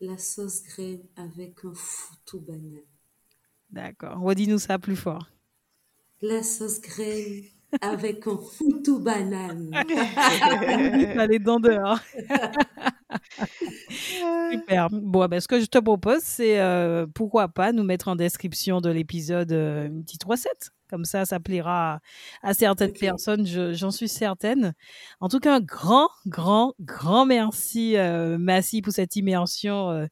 [0.00, 2.82] La sauce graine avec un foutou banane.
[3.70, 4.20] D'accord.
[4.20, 5.30] Redis-nous ça plus fort.
[6.20, 7.44] La sauce graine
[7.80, 9.70] avec un foutou banane.
[9.72, 12.00] T'as les dents dehors.
[14.50, 14.88] Super.
[14.90, 18.80] Bon, ben, ce que je te propose, c'est euh, pourquoi pas nous mettre en description
[18.80, 20.70] de l'épisode euh, une petite recette.
[20.90, 21.94] Comme ça, ça plaira
[22.42, 24.74] à, à certaines personnes, je- j'en suis certaine.
[25.20, 30.06] En tout cas, un grand, grand, grand merci, euh, Massy, pour cette immersion euh,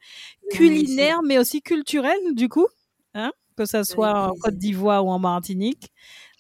[0.50, 2.66] culinaire, mais aussi culturelle, du coup.
[3.14, 4.34] Hein que ça soit en.
[4.40, 5.92] Côte d'Ivoire ou en Martinique.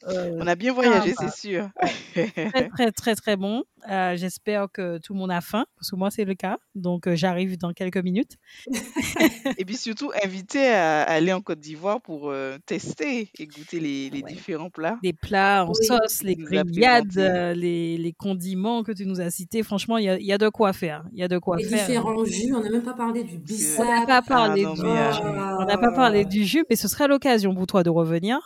[0.08, 1.68] Euh, On a bien voyagé, Ah, c'est sûr.
[2.10, 3.64] très très très très bon.
[3.90, 6.58] Euh, J'espère que tout le monde a faim parce que moi c'est le cas.
[6.74, 8.36] Donc euh, j'arrive dans quelques minutes.
[9.58, 14.10] Et puis surtout, inviter à aller en Côte d'Ivoire pour euh, tester et goûter les,
[14.10, 14.32] les Ouais.
[14.32, 14.98] différents plats.
[15.02, 15.84] Des plats en Oui.
[15.86, 17.16] sauce, les grillades,
[17.56, 19.62] les, les condiments que tu nous as cités.
[19.62, 21.04] Franchement, il y a, il y a de quoi faire.
[21.12, 21.86] Il y a de quoi Les faire.
[21.86, 24.06] différents jus, on n'a même pas parlé du On n'a bissap.
[24.06, 25.20] pas parlé non, du mais, euh, jus.
[25.24, 28.38] On n'a pas parlé du jus, mais ce serait l'occasion pour toi de revenir.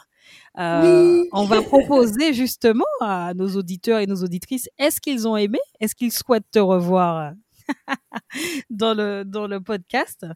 [0.59, 1.25] Euh.
[1.33, 5.59] On va proposer justement à nos auditeurs et nos auditrices, est-ce qu'ils ont aimé?
[5.81, 7.33] Est-ce qu'ils souhaitent te revoir
[8.71, 10.27] dans le dans le podcast?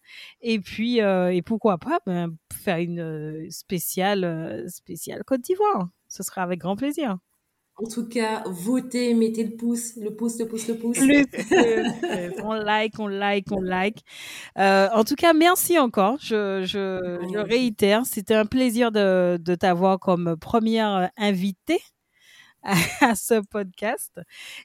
[0.41, 5.89] Et puis euh, et pourquoi pas ben, faire une euh, spéciale euh, spéciale Côte d'Ivoire
[6.09, 7.19] Ce sera avec grand plaisir.
[7.77, 10.99] En tout cas, votez, mettez le pouce, le pouce, le pouce, le pouce.
[12.45, 14.01] On like, on like, on like.
[14.59, 16.19] Euh, en tout cas, merci encore.
[16.21, 21.81] Je, je, je réitère, c'était un plaisir de, de t'avoir comme première invitée
[23.01, 24.21] à, ce podcast.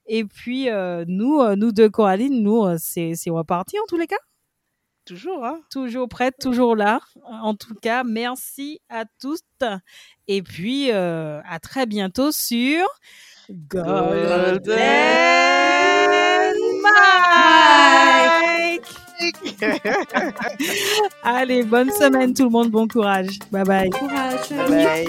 [0.08, 4.18] Et puis, euh, nous, euh, nous deux, Coraline, nous, c'est reparti en tous les cas?
[5.06, 7.00] Toujours, hein Toujours prête, toujours là.
[7.26, 9.42] En tout cas, merci à tous.
[10.28, 12.88] Et puis, euh, à très bientôt sur
[13.52, 14.60] Golden
[16.82, 18.82] Mike.
[21.24, 23.38] Allez, bonne semaine tout le monde, bon courage.
[23.52, 23.90] Bye bye.
[23.92, 24.50] Courage.
[24.68, 25.06] Bye.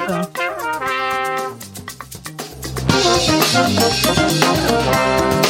[5.16, 5.42] Bye.